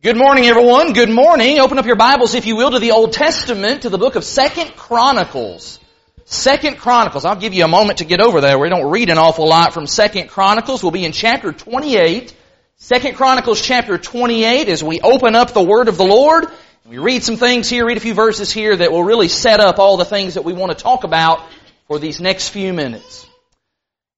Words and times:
Good 0.00 0.16
morning, 0.16 0.44
everyone. 0.44 0.92
Good 0.92 1.10
morning. 1.10 1.58
Open 1.58 1.76
up 1.76 1.84
your 1.84 1.96
Bibles, 1.96 2.36
if 2.36 2.46
you 2.46 2.54
will, 2.54 2.70
to 2.70 2.78
the 2.78 2.92
Old 2.92 3.12
Testament, 3.12 3.82
to 3.82 3.90
the 3.90 3.98
book 3.98 4.14
of 4.14 4.22
Second 4.22 4.76
Chronicles. 4.76 5.80
Second 6.24 6.78
Chronicles. 6.78 7.24
I'll 7.24 7.34
give 7.34 7.52
you 7.52 7.64
a 7.64 7.68
moment 7.68 7.98
to 7.98 8.04
get 8.04 8.20
over 8.20 8.40
there. 8.40 8.60
We 8.60 8.68
don't 8.68 8.92
read 8.92 9.10
an 9.10 9.18
awful 9.18 9.48
lot 9.48 9.74
from 9.74 9.88
Second 9.88 10.28
Chronicles. 10.28 10.84
We'll 10.84 10.92
be 10.92 11.04
in 11.04 11.10
chapter 11.10 11.50
28. 11.50 12.32
Second 12.76 13.16
Chronicles 13.16 13.60
chapter 13.60 13.98
28 13.98 14.68
as 14.68 14.84
we 14.84 15.00
open 15.00 15.34
up 15.34 15.52
the 15.52 15.64
Word 15.64 15.88
of 15.88 15.96
the 15.96 16.06
Lord. 16.06 16.46
We 16.88 16.98
read 16.98 17.24
some 17.24 17.36
things 17.36 17.68
here, 17.68 17.84
read 17.84 17.96
a 17.96 18.00
few 18.00 18.14
verses 18.14 18.52
here 18.52 18.76
that 18.76 18.92
will 18.92 19.02
really 19.02 19.26
set 19.26 19.58
up 19.58 19.80
all 19.80 19.96
the 19.96 20.04
things 20.04 20.34
that 20.34 20.44
we 20.44 20.52
want 20.52 20.70
to 20.70 20.80
talk 20.80 21.02
about 21.02 21.44
for 21.88 21.98
these 21.98 22.20
next 22.20 22.50
few 22.50 22.72
minutes. 22.72 23.27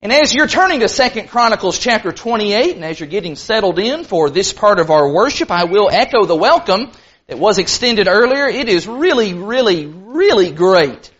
And 0.03 0.15
as 0.15 0.33
you're 0.35 0.47
turning 0.47 0.81
to 0.81 0.89
2 0.89 1.25
Chronicles 1.25 1.79
chapter 1.79 2.11
28, 2.11 2.75
and 2.75 2.83
as 2.87 2.99
you're 2.99 3.07
getting 3.07 3.37
settled 3.37 3.79
in 3.79 4.05
for 4.05 4.31
this 4.31 4.51
part 4.51 4.79
of 4.79 4.91
our 4.91 5.13
worship, 5.13 5.51
I 5.51 5.65
will 5.65 5.91
echo 5.93 6.25
the 6.25 6.35
welcome 6.35 6.91
that 7.27 7.39
was 7.39 7.59
extended 7.59 8.09
earlier. 8.09 8.47
It 8.47 8.71
is 8.71 8.87
really, 8.87 9.35
really, 9.35 9.85
really 9.85 10.53
great 10.53 11.11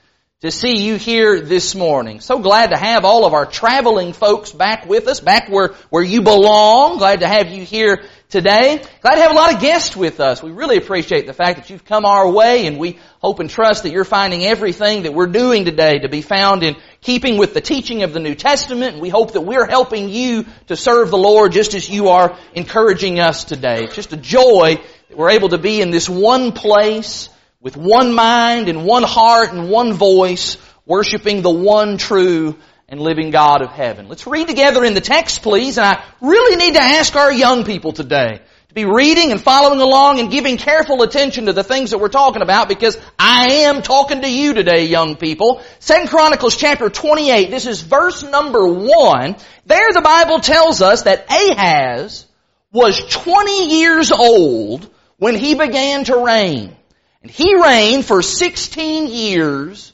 to 0.41 0.51
see 0.51 0.83
you 0.83 0.97
here 0.97 1.43
this 1.43 1.75
morning. 1.75 2.21
So 2.21 2.39
glad 2.39 2.71
to 2.71 2.77
have 2.79 3.05
all 3.05 3.27
of 3.27 3.35
our 3.35 3.45
traveling 3.45 4.15
folks 4.15 4.53
back 4.53 4.87
with 4.87 5.07
us, 5.07 5.21
back 5.21 5.51
where, 5.51 5.75
where 5.91 6.03
you 6.03 6.23
belong. 6.23 6.97
Glad 6.97 7.21
to 7.21 7.29
have 7.29 7.49
you 7.49 7.63
here 7.63 8.05
today. 8.31 8.83
Glad 9.03 9.17
to 9.17 9.21
have 9.21 9.33
a 9.33 9.35
lot 9.35 9.53
of 9.53 9.61
guests 9.61 9.95
with 9.95 10.19
us. 10.19 10.43
We 10.43 10.51
really 10.51 10.79
appreciate 10.79 11.27
the 11.27 11.35
fact 11.35 11.59
that 11.59 11.69
you've 11.69 11.85
come 11.85 12.07
our 12.07 12.31
way 12.31 12.67
and 12.67 12.79
we 12.79 12.99
hope 13.21 13.41
and 13.41 13.51
trust 13.51 13.83
that 13.83 13.93
you're 13.93 14.07
finding 14.07 14.43
everything 14.43 15.03
that 15.03 15.13
we're 15.13 15.27
doing 15.27 15.67
today 15.67 15.99
to 15.99 16.09
be 16.09 16.23
found 16.23 16.63
in 16.63 16.77
keeping 17.03 17.37
with 17.37 17.53
the 17.53 17.61
teaching 17.61 18.03
of 18.03 18.15
the 18.15 18.21
New 18.21 18.35
Testament. 18.35 18.95
And 18.95 19.03
we 19.03 19.11
hope 19.11 19.35
that 19.35 19.43
we're 19.43 19.67
helping 19.67 20.09
you 20.09 20.47
to 20.69 20.75
serve 20.75 21.11
the 21.11 21.19
Lord 21.19 21.53
just 21.53 21.75
as 21.75 21.87
you 21.87 22.09
are 22.09 22.35
encouraging 22.55 23.21
us 23.21 23.45
today. 23.45 23.85
It's 23.85 23.95
just 23.95 24.15
a 24.15 24.17
joy 24.17 24.77
that 25.11 25.19
we're 25.19 25.33
able 25.33 25.51
to 25.51 25.59
be 25.59 25.83
in 25.83 25.91
this 25.91 26.09
one 26.09 26.53
place 26.53 27.29
with 27.61 27.77
one 27.77 28.15
mind 28.15 28.69
and 28.69 28.85
one 28.85 29.03
heart 29.03 29.53
and 29.53 29.69
one 29.69 29.93
voice 29.93 30.57
worshiping 30.87 31.43
the 31.43 31.51
one 31.51 31.99
true 31.99 32.57
and 32.89 33.01
living 33.01 33.31
God 33.31 33.63
of 33.63 33.71
heaven. 33.71 34.09
Let's 34.09 34.27
read 34.27 34.49
together 34.49 34.85
in 34.85 34.95
the 34.95 35.01
text, 35.01 35.43
please. 35.43 35.79
And 35.79 35.87
I 35.87 36.03
really 36.21 36.57
need 36.57 36.75
to 36.75 36.83
ask 36.83 37.15
our 37.15 37.33
young 37.33 37.65
people 37.65 37.93
today 37.93 38.41
to 38.69 38.75
be 38.75 38.85
reading 38.85 39.31
and 39.31 39.41
following 39.41 39.81
along 39.81 40.21
and 40.21 40.31
giving 40.31 40.57
careful 40.57 41.03
attention 41.03 41.47
to 41.47 41.53
the 41.53 41.63
things 41.63 41.91
that 41.91 41.99
we're 41.99 42.09
talking 42.09 42.41
about 42.41 42.69
because 42.69 42.97
I 43.19 43.65
am 43.65 43.83
talking 43.83 44.23
to 44.23 44.29
you 44.29 44.55
today, 44.55 44.87
young 44.87 45.17
people. 45.17 45.63
Second 45.81 46.09
Chronicles 46.09 46.57
chapter 46.57 46.89
28, 46.89 47.51
this 47.51 47.67
is 47.67 47.83
verse 47.83 48.23
number 48.23 48.67
one. 48.67 49.37
There 49.67 49.93
the 49.93 50.01
Bible 50.01 50.41
tells 50.41 50.81
us 50.83 51.03
that 51.03 51.27
Ahaz 51.31 52.27
was 52.73 53.01
20 53.07 53.81
years 53.81 54.13
old 54.13 54.89
when 55.19 55.35
he 55.35 55.55
began 55.55 56.05
to 56.05 56.25
reign. 56.25 56.77
And 57.23 57.31
he 57.31 57.55
reigned 57.55 58.05
for 58.05 58.23
16 58.23 59.09
years 59.09 59.93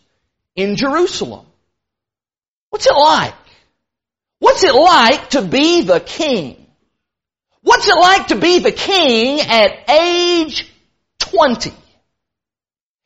in 0.54 0.76
Jerusalem. 0.76 1.46
What's 2.70 2.86
it 2.86 2.94
like? 2.94 3.34
What's 4.38 4.64
it 4.64 4.74
like 4.74 5.30
to 5.30 5.42
be 5.42 5.82
the 5.82 6.00
king? 6.00 6.66
What's 7.62 7.88
it 7.88 7.98
like 7.98 8.28
to 8.28 8.36
be 8.36 8.60
the 8.60 8.72
king 8.72 9.40
at 9.40 9.90
age 9.90 10.70
20? 11.18 11.72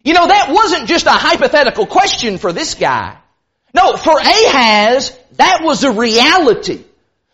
You 0.03 0.15
know, 0.15 0.27
that 0.27 0.51
wasn't 0.51 0.89
just 0.89 1.07
a 1.07 1.12
hypothetical 1.12 1.87
question 1.87 2.39
for 2.39 2.53
this 2.53 2.75
guy. 2.75 3.17
No, 3.75 3.97
for 3.97 4.19
Ahaz, 4.19 5.17
that 5.37 5.61
was 5.62 5.84
a 5.84 5.93
reality. 5.93 6.84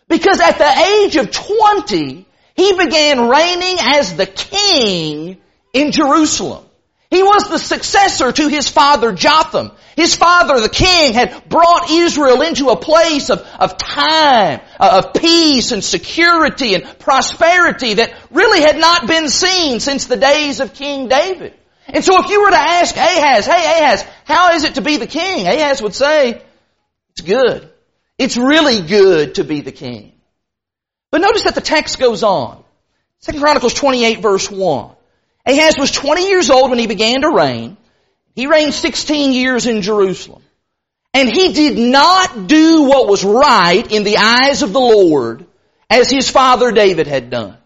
Because 0.07 0.39
at 0.39 0.57
the 0.57 1.03
age 1.03 1.15
of 1.17 1.31
20, 1.31 2.25
he 2.55 2.77
began 2.77 3.27
reigning 3.27 3.77
as 3.79 4.15
the 4.15 4.25
king 4.25 5.37
in 5.73 5.91
Jerusalem. 5.91 6.66
He 7.09 7.23
was 7.23 7.47
the 7.47 7.57
successor 7.57 8.31
to 8.33 8.47
his 8.49 8.67
father 8.67 9.13
Jotham. 9.13 9.71
His 9.95 10.15
father, 10.15 10.59
the 10.59 10.69
king, 10.69 11.13
had 11.13 11.47
brought 11.47 11.89
Israel 11.89 12.41
into 12.41 12.67
a 12.67 12.75
place 12.75 13.29
of, 13.29 13.39
of 13.57 13.77
time, 13.77 14.59
uh, 14.77 15.01
of 15.03 15.13
peace 15.13 15.71
and 15.71 15.83
security 15.83 16.75
and 16.75 16.99
prosperity 16.99 17.95
that 17.95 18.13
really 18.29 18.59
had 18.59 18.77
not 18.77 19.07
been 19.07 19.29
seen 19.29 19.79
since 19.79 20.05
the 20.05 20.17
days 20.17 20.59
of 20.59 20.73
King 20.73 21.07
David. 21.07 21.53
And 21.87 22.03
so 22.03 22.21
if 22.21 22.29
you 22.29 22.41
were 22.41 22.49
to 22.49 22.57
ask 22.57 22.95
Ahaz, 22.95 23.45
hey 23.45 23.83
Ahaz, 23.83 24.05
how 24.25 24.55
is 24.55 24.65
it 24.65 24.75
to 24.75 24.81
be 24.81 24.97
the 24.97 25.07
king? 25.07 25.47
Ahaz 25.47 25.81
would 25.81 25.95
say, 25.95 26.41
it's 27.11 27.21
good. 27.21 27.71
It's 28.17 28.35
really 28.35 28.81
good 28.81 29.35
to 29.35 29.45
be 29.45 29.61
the 29.61 29.71
king. 29.71 30.11
But 31.09 31.21
notice 31.21 31.43
that 31.43 31.55
the 31.55 31.61
text 31.61 31.99
goes 31.99 32.23
on. 32.23 32.63
Second 33.19 33.39
Chronicles 33.39 33.73
28 33.73 34.19
verse 34.19 34.51
1. 34.51 34.96
Ahaz 35.47 35.75
was 35.79 35.91
20 35.91 36.27
years 36.27 36.49
old 36.49 36.69
when 36.69 36.79
he 36.79 36.87
began 36.87 37.21
to 37.21 37.29
reign. 37.29 37.77
He 38.35 38.47
reigned 38.47 38.73
16 38.73 39.31
years 39.31 39.65
in 39.65 39.81
Jerusalem. 39.81 40.43
And 41.13 41.29
he 41.29 41.53
did 41.53 41.77
not 41.77 42.47
do 42.47 42.83
what 42.83 43.07
was 43.07 43.23
right 43.23 43.91
in 43.91 44.03
the 44.03 44.17
eyes 44.17 44.61
of 44.61 44.73
the 44.73 44.79
Lord 44.79 45.45
as 45.89 46.11
his 46.11 46.29
father 46.29 46.71
David 46.71 47.07
had 47.07 47.29
done. 47.29 47.57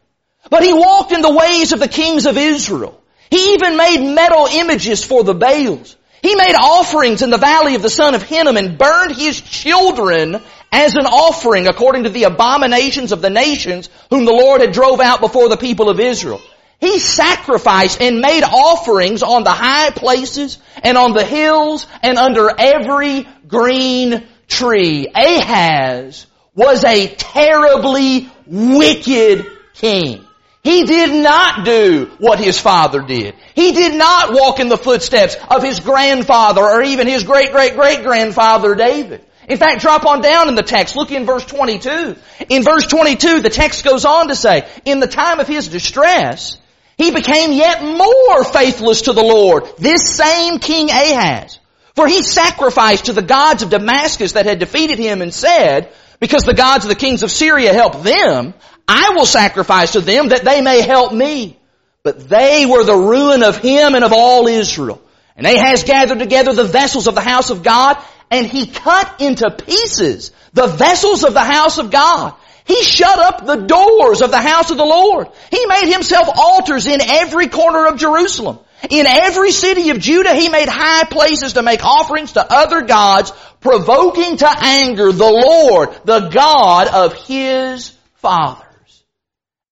But 0.50 0.64
he 0.64 0.74
walked 0.74 1.12
in 1.12 1.22
the 1.22 1.34
ways 1.34 1.74
of 1.74 1.80
the 1.80 1.88
kings 1.88 2.26
of 2.26 2.38
Israel. 2.38 3.02
He 3.30 3.54
even 3.54 3.78
made 3.78 4.14
metal 4.14 4.46
images 4.46 5.04
for 5.04 5.24
the 5.24 5.34
Baals. 5.34 5.96
He 6.22 6.36
made 6.36 6.54
offerings 6.56 7.24
in 7.24 7.32
the 7.32 7.38
valley 7.38 7.74
of 7.74 7.82
the 7.82 7.90
son 7.90 8.14
of 8.14 8.22
Hinnom 8.22 8.58
and 8.58 8.78
burned 8.78 9.16
his 9.16 9.42
children 9.42 10.40
as 10.72 10.96
an 10.96 11.08
offering 11.08 11.68
according 11.68 12.04
to 12.04 12.10
the 12.10 12.24
abominations 12.24 13.12
of 13.12 13.22
the 13.22 13.30
nations 13.32 13.90
whom 14.12 14.26
the 14.26 14.32
Lord 14.32 14.62
had 14.62 14.72
drove 14.72 15.00
out 15.00 15.20
before 15.20 15.50
the 15.50 15.58
people 15.58 15.90
of 15.90 16.00
Israel. 16.00 16.42
He 16.82 16.98
sacrificed 16.98 18.02
and 18.02 18.22
made 18.22 18.44
offerings 18.44 19.22
on 19.22 19.44
the 19.44 19.52
high 19.52 19.92
places 19.92 20.58
and 20.84 20.98
on 20.98 21.14
the 21.14 21.24
hills 21.24 21.86
and 22.02 22.18
under 22.18 22.50
every 22.58 23.28
green 23.48 24.26
tree. 24.48 25.08
Ahaz 25.14 26.26
was 26.56 26.84
a 26.84 27.08
terribly 27.08 28.30
wicked 28.48 29.46
king. 29.76 30.26
He 30.64 30.84
did 30.86 31.24
not 31.24 31.66
do 31.66 32.12
what 32.18 32.40
his 32.40 32.60
father 32.60 33.02
did. 33.02 33.36
He 33.54 33.72
did 33.74 33.96
not 33.96 34.34
walk 34.34 34.60
in 34.60 34.68
the 34.68 34.78
footsteps 34.78 35.36
of 35.50 35.64
his 35.64 35.80
grandfather 35.80 36.62
or 36.62 36.82
even 36.82 37.08
his 37.08 37.24
great 37.24 37.52
great 37.52 37.76
great 37.76 38.04
grandfather 38.04 38.74
David. 38.74 39.24
In 39.48 39.58
fact, 39.58 39.82
drop 39.82 40.06
on 40.06 40.22
down 40.22 40.50
in 40.50 40.56
the 40.56 40.64
text. 40.64 40.96
Look 40.96 41.12
in 41.12 41.26
verse 41.26 41.46
22. 41.46 42.16
In 42.50 42.64
verse 42.64 42.86
22, 42.88 43.42
the 43.42 43.50
text 43.50 43.84
goes 43.84 44.06
on 44.06 44.28
to 44.28 44.36
say, 44.36 44.68
in 44.86 45.00
the 45.00 45.08
time 45.08 45.40
of 45.40 45.48
his 45.48 45.68
distress, 45.68 46.58
he 47.02 47.12
became 47.12 47.52
yet 47.54 47.84
more 47.84 48.44
faithless 48.44 49.04
to 49.04 49.14
the 49.14 49.24
Lord, 49.24 49.64
this 49.78 50.16
same 50.16 50.60
King 50.60 50.90
Ahaz. 50.90 51.60
For 51.96 52.08
he 52.08 52.24
sacrificed 52.24 53.06
to 53.06 53.14
the 53.14 53.22
gods 53.22 53.64
of 53.64 53.70
Damascus 53.70 54.34
that 54.34 54.46
had 54.46 54.60
defeated 54.60 55.00
him 55.00 55.22
and 55.22 55.34
said, 55.34 55.92
because 56.20 56.44
the 56.44 56.54
gods 56.54 56.86
of 56.86 56.90
the 56.90 56.96
kings 56.96 57.24
of 57.24 57.32
Syria 57.32 57.74
helped 57.74 58.04
them, 58.04 58.54
I 58.88 59.12
will 59.16 59.26
sacrifice 59.26 59.94
to 59.94 60.02
them 60.02 60.30
that 60.30 60.46
they 60.46 60.62
may 60.62 60.82
help 60.82 61.14
me. 61.14 61.58
But 62.04 62.30
they 62.30 62.66
were 62.66 62.84
the 62.84 62.96
ruin 62.96 63.44
of 63.44 63.58
him 63.58 63.96
and 63.96 64.04
of 64.04 64.14
all 64.14 64.48
Israel. 64.48 65.02
And 65.36 65.46
Ahaz 65.46 65.84
gathered 65.84 66.20
together 66.20 66.54
the 66.54 66.64
vessels 66.64 67.08
of 67.08 67.16
the 67.16 67.22
house 67.22 67.50
of 67.50 67.64
God, 67.64 67.98
and 68.30 68.48
he 68.48 68.68
cut 68.68 69.22
into 69.22 69.50
pieces 69.52 70.32
the 70.54 70.68
vessels 70.68 71.24
of 71.24 71.34
the 71.34 71.44
house 71.44 71.78
of 71.78 71.92
God 71.92 72.36
he 72.66 72.84
shut 72.84 73.18
up 73.18 73.46
the 73.46 73.56
doors 73.56 74.22
of 74.22 74.32
the 74.32 74.42
house 74.42 74.72
of 74.72 74.78
the 74.78 74.86
Lord. 74.86 75.28
He 75.50 75.66
made 75.66 75.92
himself 75.92 76.28
altars 76.36 76.88
in 76.88 77.02
every 77.02 77.48
corner 77.48 77.88
of 77.88 77.98
Jerusalem. 77.98 78.60
In 78.90 79.06
every 79.06 79.52
city 79.52 79.92
of 79.92 80.00
Judah, 80.00 80.34
he 80.34 80.50
made 80.50 80.68
high 80.68 81.04
places 81.06 81.54
to 81.54 81.62
make 81.62 81.86
offerings 81.86 82.34
to 82.34 82.46
other 82.48 82.82
gods, 82.82 83.32
provoking 83.60 84.38
to 84.38 84.50
anger 84.50 85.12
the 85.12 85.24
Lord, 85.24 85.90
the 86.04 86.30
God 86.30 86.88
of 86.88 87.14
his 87.26 87.96
fathers. 88.16 88.66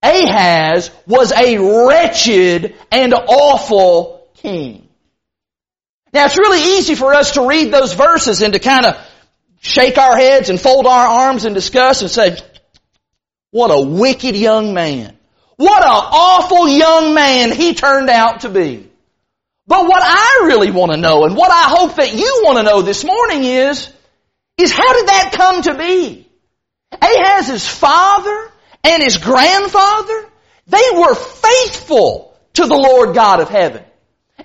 Ahaz 0.03 0.91
was 1.07 1.31
a 1.31 1.57
wretched 1.57 2.75
and 2.91 3.13
awful 3.13 4.27
king. 4.35 4.87
Now 6.13 6.25
it's 6.25 6.37
really 6.37 6.77
easy 6.77 6.95
for 6.95 7.13
us 7.13 7.33
to 7.33 7.47
read 7.47 7.71
those 7.71 7.93
verses 7.93 8.41
and 8.41 8.53
to 8.53 8.59
kind 8.59 8.85
of 8.85 8.97
shake 9.61 9.97
our 9.97 10.15
heads 10.15 10.49
and 10.49 10.59
fold 10.59 10.87
our 10.87 11.07
arms 11.07 11.45
in 11.45 11.53
disgust 11.53 12.01
and 12.01 12.09
say, 12.09 12.37
what 13.51 13.71
a 13.71 13.81
wicked 13.81 14.35
young 14.35 14.73
man. 14.73 15.17
What 15.57 15.83
an 15.83 15.89
awful 15.89 16.67
young 16.69 17.13
man 17.13 17.51
he 17.51 17.73
turned 17.73 18.09
out 18.09 18.41
to 18.41 18.49
be. 18.49 18.89
But 19.67 19.87
what 19.87 20.01
I 20.03 20.45
really 20.45 20.71
want 20.71 20.91
to 20.91 20.97
know 20.97 21.25
and 21.25 21.35
what 21.35 21.51
I 21.51 21.65
hope 21.67 21.95
that 21.97 22.13
you 22.13 22.41
want 22.43 22.57
to 22.57 22.63
know 22.63 22.81
this 22.81 23.03
morning 23.03 23.43
is, 23.43 23.91
is 24.57 24.71
how 24.71 24.93
did 24.93 25.07
that 25.07 25.31
come 25.33 25.61
to 25.63 25.77
be? 25.77 26.27
Ahaz's 26.91 27.67
father 27.67 28.51
and 28.83 29.03
his 29.03 29.17
grandfather, 29.17 30.29
they 30.67 30.89
were 30.95 31.13
faithful 31.13 32.35
to 32.53 32.65
the 32.65 32.75
Lord 32.75 33.13
God 33.13 33.41
of 33.41 33.49
heaven. 33.49 33.83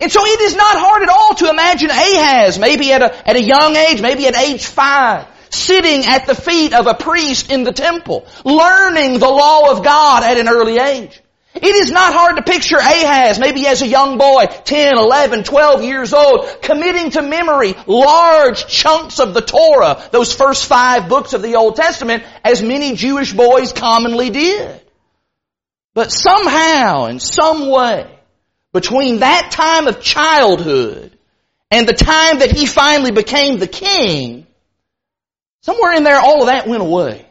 And 0.01 0.11
so 0.11 0.21
it 0.25 0.41
is 0.41 0.57
not 0.57 0.77
hard 0.77 1.03
at 1.03 1.09
all 1.09 1.35
to 1.37 1.49
imagine 1.49 1.91
Ahaz, 1.91 2.59
maybe 2.59 2.93
at 2.93 3.03
a, 3.03 3.29
at 3.29 3.37
a 3.37 3.43
young 3.43 3.77
age, 3.77 4.03
maybe 4.03 4.27
at 4.27 4.37
age 4.37 4.67
five, 4.67 5.27
sitting 5.55 6.05
at 6.07 6.27
the 6.27 6.35
feet 6.35 6.75
of 6.75 6.87
a 6.87 6.95
priest 6.95 7.51
in 7.51 7.65
the 7.65 7.73
temple, 7.73 8.27
learning 8.45 9.19
the 9.19 9.29
law 9.29 9.71
of 9.71 9.85
God 9.85 10.25
at 10.25 10.39
an 10.39 10.49
early 10.49 10.79
age. 10.79 11.21
It 11.55 11.77
is 11.77 11.93
not 11.93 12.13
hard 12.13 12.37
to 12.37 12.43
picture 12.43 12.79
Ahaz, 12.79 13.39
maybe 13.39 13.65
as 13.67 13.81
a 13.81 13.87
young 13.87 14.19
boy, 14.19 14.47
10, 14.47 14.99
11, 14.99 15.45
12 15.45 15.85
years 15.85 16.13
old, 16.13 16.63
committing 16.63 17.11
to 17.11 17.23
memory 17.23 17.75
large 17.87 18.67
chunks 18.67 19.21
of 19.21 19.35
the 19.35 19.41
Torah, 19.41 20.03
those 20.11 20.35
first 20.35 20.67
five 20.67 21.09
books 21.09 21.33
of 21.33 21.43
the 21.43 21.55
Old 21.55 21.77
Testament, 21.77 22.25
as 22.43 22.61
many 22.61 22.97
Jewish 22.97 23.33
boys 23.33 23.73
commonly 23.73 24.31
did. 24.31 24.81
But 25.95 26.11
somehow, 26.11 27.07
in 27.07 27.21
some 27.21 27.69
way, 27.71 28.11
between 28.73 29.21
that 29.21 29.53
time 29.53 29.87
of 29.87 30.01
childhood 30.01 31.17
and 31.71 31.87
the 31.87 31.93
time 31.93 32.41
that 32.41 32.51
he 32.51 32.67
finally 32.67 33.13
became 33.13 33.59
the 33.59 33.69
king, 33.69 34.49
somewhere 35.65 35.95
in 35.95 36.05
there 36.05 36.19
all 36.19 36.43
of 36.43 36.47
that 36.49 36.69
went 36.69 36.83
away. 36.83 37.25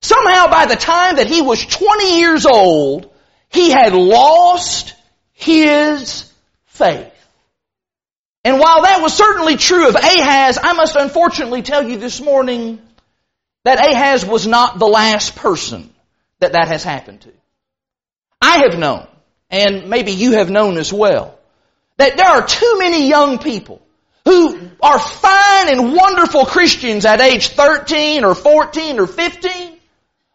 Somehow 0.00 0.48
by 0.48 0.66
the 0.66 0.76
time 0.76 1.16
that 1.16 1.26
he 1.26 1.42
was 1.42 1.64
20 1.64 2.18
years 2.18 2.46
old, 2.46 3.12
he 3.50 3.70
had 3.70 3.92
lost 3.94 4.94
his 5.32 6.30
faith. 6.66 7.12
And 8.44 8.58
while 8.58 8.82
that 8.82 9.02
was 9.02 9.14
certainly 9.14 9.56
true 9.56 9.88
of 9.88 9.94
Ahaz, 9.94 10.58
I 10.62 10.72
must 10.72 10.96
unfortunately 10.96 11.62
tell 11.62 11.88
you 11.88 11.98
this 11.98 12.20
morning 12.20 12.80
that 13.64 13.84
Ahaz 13.84 14.24
was 14.24 14.46
not 14.46 14.78
the 14.78 14.88
last 14.88 15.34
person 15.36 15.92
that 16.38 16.52
that 16.52 16.68
has 16.68 16.84
happened 16.84 17.22
to. 17.22 17.32
I 18.40 18.68
have 18.68 18.78
known, 18.78 19.06
and 19.50 19.88
maybe 19.88 20.12
you 20.12 20.32
have 20.32 20.50
known 20.50 20.78
as 20.78 20.92
well, 20.92 21.38
that 21.96 22.16
there 22.16 22.28
are 22.28 22.46
too 22.46 22.76
many 22.78 23.08
young 23.08 23.38
people 23.38 23.80
who 24.24 24.70
are 24.80 24.98
fine 24.98 25.68
and 25.68 25.94
wonderful 25.94 26.44
Christians 26.44 27.04
at 27.04 27.20
age 27.20 27.48
13 27.48 28.24
or 28.24 28.34
14 28.34 28.98
or 28.98 29.06
15, 29.06 29.78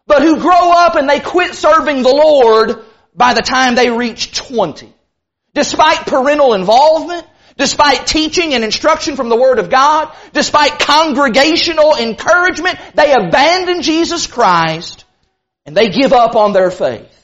but 0.06 0.22
who 0.22 0.40
grow 0.40 0.72
up 0.72 0.96
and 0.96 1.08
they 1.08 1.20
quit 1.20 1.54
serving 1.54 2.02
the 2.02 2.08
Lord 2.08 2.84
by 3.14 3.34
the 3.34 3.42
time 3.42 3.74
they 3.74 3.90
reach 3.90 4.34
20. 4.36 4.92
Despite 5.54 6.06
parental 6.06 6.54
involvement, 6.54 7.26
despite 7.56 8.06
teaching 8.06 8.54
and 8.54 8.62
instruction 8.62 9.16
from 9.16 9.28
the 9.28 9.36
Word 9.36 9.58
of 9.58 9.70
God, 9.70 10.14
despite 10.32 10.78
congregational 10.78 11.96
encouragement, 11.96 12.78
they 12.94 13.12
abandon 13.12 13.82
Jesus 13.82 14.26
Christ 14.26 15.04
and 15.66 15.76
they 15.76 15.90
give 15.90 16.12
up 16.12 16.36
on 16.36 16.52
their 16.52 16.70
faith. 16.70 17.14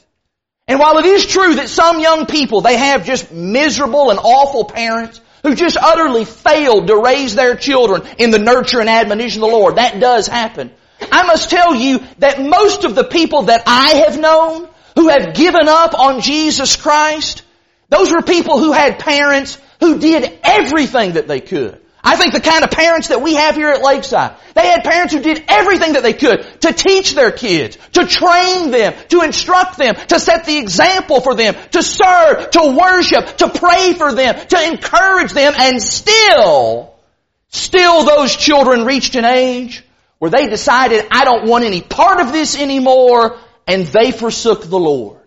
And 0.67 0.79
while 0.79 0.99
it 0.99 1.05
is 1.05 1.27
true 1.27 1.55
that 1.57 1.69
some 1.69 2.01
young 2.01 2.27
people, 2.27 2.63
they 2.63 2.77
have 2.77 3.05
just 3.05 3.33
miserable 3.33 4.11
and 4.11 4.19
awful 4.19 4.65
parents 4.65 5.21
who 5.45 5.55
just 5.55 5.77
utterly 5.77 6.25
failed 6.25 6.89
to 6.89 6.97
raise 6.97 7.37
their 7.37 7.55
children 7.55 8.03
in 8.19 8.31
the 8.31 8.39
nurture 8.39 8.81
and 8.81 8.89
admonition 8.89 9.43
of 9.43 9.51
the 9.51 9.57
Lord, 9.57 9.77
that 9.77 10.01
does 10.01 10.27
happen. 10.27 10.73
I 11.13 11.27
must 11.27 11.51
tell 11.51 11.75
you 11.75 12.01
that 12.19 12.41
most 12.41 12.85
of 12.85 12.95
the 12.95 13.05
people 13.05 13.43
that 13.45 13.63
I 13.67 14.07
have 14.07 14.19
known 14.19 14.69
who 14.97 15.09
have 15.09 15.35
given 15.35 15.69
up 15.69 15.95
on 15.95 16.23
Jesus 16.23 16.77
Christ, 16.77 17.43
those 17.91 18.11
were 18.11 18.23
people 18.23 18.59
who 18.59 18.73
had 18.73 18.99
parents 18.99 19.59
who 19.81 19.99
did 19.99 20.39
everything 20.43 21.13
that 21.13 21.29
they 21.29 21.41
could. 21.41 21.81
I 22.07 22.17
think 22.17 22.35
the 22.35 22.41
kind 22.41 22.63
of 22.63 22.71
parents 22.71 23.09
that 23.09 23.23
we 23.23 23.35
have 23.35 23.57
here 23.57 23.71
at 23.71 23.81
Lakeside, 23.81 24.37
they 24.53 24.67
had 24.67 24.85
parents 24.85 25.15
who 25.15 25.21
did 25.21 25.43
everything 25.49 25.95
that 25.95 26.03
they 26.03 26.13
could 26.13 26.61
to 26.61 26.73
teach 26.73 27.15
their 27.15 27.33
kids, 27.33 27.79
to 27.93 28.07
train 28.07 28.71
them, 28.71 28.93
to 29.09 29.23
instruct 29.23 29.79
them, 29.79 29.95
to 30.09 30.21
set 30.21 30.45
the 30.45 30.59
example 30.59 31.23
for 31.23 31.35
them, 31.35 31.57
to 31.71 31.83
serve, 31.83 32.51
to 32.51 32.77
worship, 32.79 33.39
to 33.39 33.49
pray 33.49 33.95
for 33.95 34.13
them, 34.13 34.35
to 34.49 34.69
encourage 34.69 35.33
them, 35.33 35.55
and 35.57 35.81
still, 35.81 36.95
still 37.49 38.05
those 38.05 38.37
children 38.37 38.85
reached 38.85 39.15
an 39.15 39.25
age 39.25 39.83
where 40.19 40.31
they 40.31 40.47
decided, 40.47 41.07
I 41.11 41.25
don't 41.25 41.49
want 41.49 41.65
any 41.65 41.81
part 41.81 42.21
of 42.21 42.33
this 42.33 42.61
anymore, 42.61 43.39
and 43.67 43.87
they 43.87 44.13
forsook 44.13 44.69
the 44.69 44.79
Lord. 44.79 45.24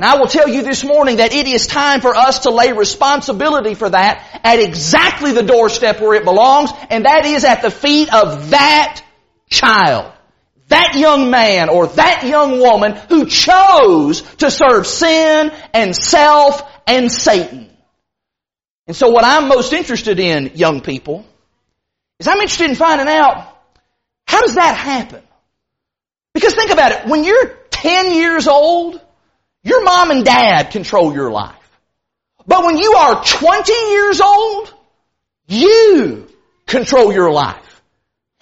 And 0.00 0.06
I 0.06 0.16
will 0.16 0.28
tell 0.28 0.48
you 0.48 0.62
this 0.62 0.82
morning 0.82 1.18
that 1.18 1.34
it 1.34 1.46
is 1.46 1.66
time 1.66 2.00
for 2.00 2.16
us 2.16 2.38
to 2.44 2.50
lay 2.50 2.72
responsibility 2.72 3.74
for 3.74 3.90
that 3.90 4.40
at 4.42 4.58
exactly 4.58 5.32
the 5.32 5.42
doorstep 5.42 6.00
where 6.00 6.14
it 6.14 6.24
belongs, 6.24 6.70
and 6.88 7.04
that 7.04 7.26
is 7.26 7.44
at 7.44 7.60
the 7.60 7.70
feet 7.70 8.10
of 8.10 8.48
that 8.48 9.02
child. 9.50 10.10
That 10.68 10.94
young 10.94 11.30
man 11.30 11.68
or 11.68 11.86
that 11.86 12.24
young 12.24 12.60
woman 12.60 12.92
who 13.10 13.26
chose 13.26 14.22
to 14.36 14.50
serve 14.50 14.86
sin 14.86 15.52
and 15.74 15.94
self 15.94 16.62
and 16.86 17.12
Satan. 17.12 17.68
And 18.86 18.96
so 18.96 19.10
what 19.10 19.26
I'm 19.26 19.48
most 19.48 19.74
interested 19.74 20.18
in, 20.18 20.52
young 20.54 20.80
people, 20.80 21.26
is 22.18 22.26
I'm 22.26 22.40
interested 22.40 22.70
in 22.70 22.74
finding 22.74 23.06
out 23.06 23.54
how 24.26 24.40
does 24.40 24.54
that 24.54 24.78
happen? 24.78 25.22
Because 26.32 26.54
think 26.54 26.70
about 26.70 26.92
it, 26.92 27.06
when 27.06 27.22
you're 27.22 27.48
10 27.68 28.14
years 28.14 28.48
old, 28.48 28.98
your 29.62 29.84
mom 29.84 30.10
and 30.10 30.24
dad 30.24 30.70
control 30.70 31.12
your 31.12 31.30
life. 31.30 31.56
But 32.46 32.64
when 32.64 32.78
you 32.78 32.94
are 32.94 33.22
20 33.22 33.72
years 33.72 34.20
old, 34.20 34.74
you 35.46 36.28
control 36.66 37.12
your 37.12 37.30
life. 37.30 37.82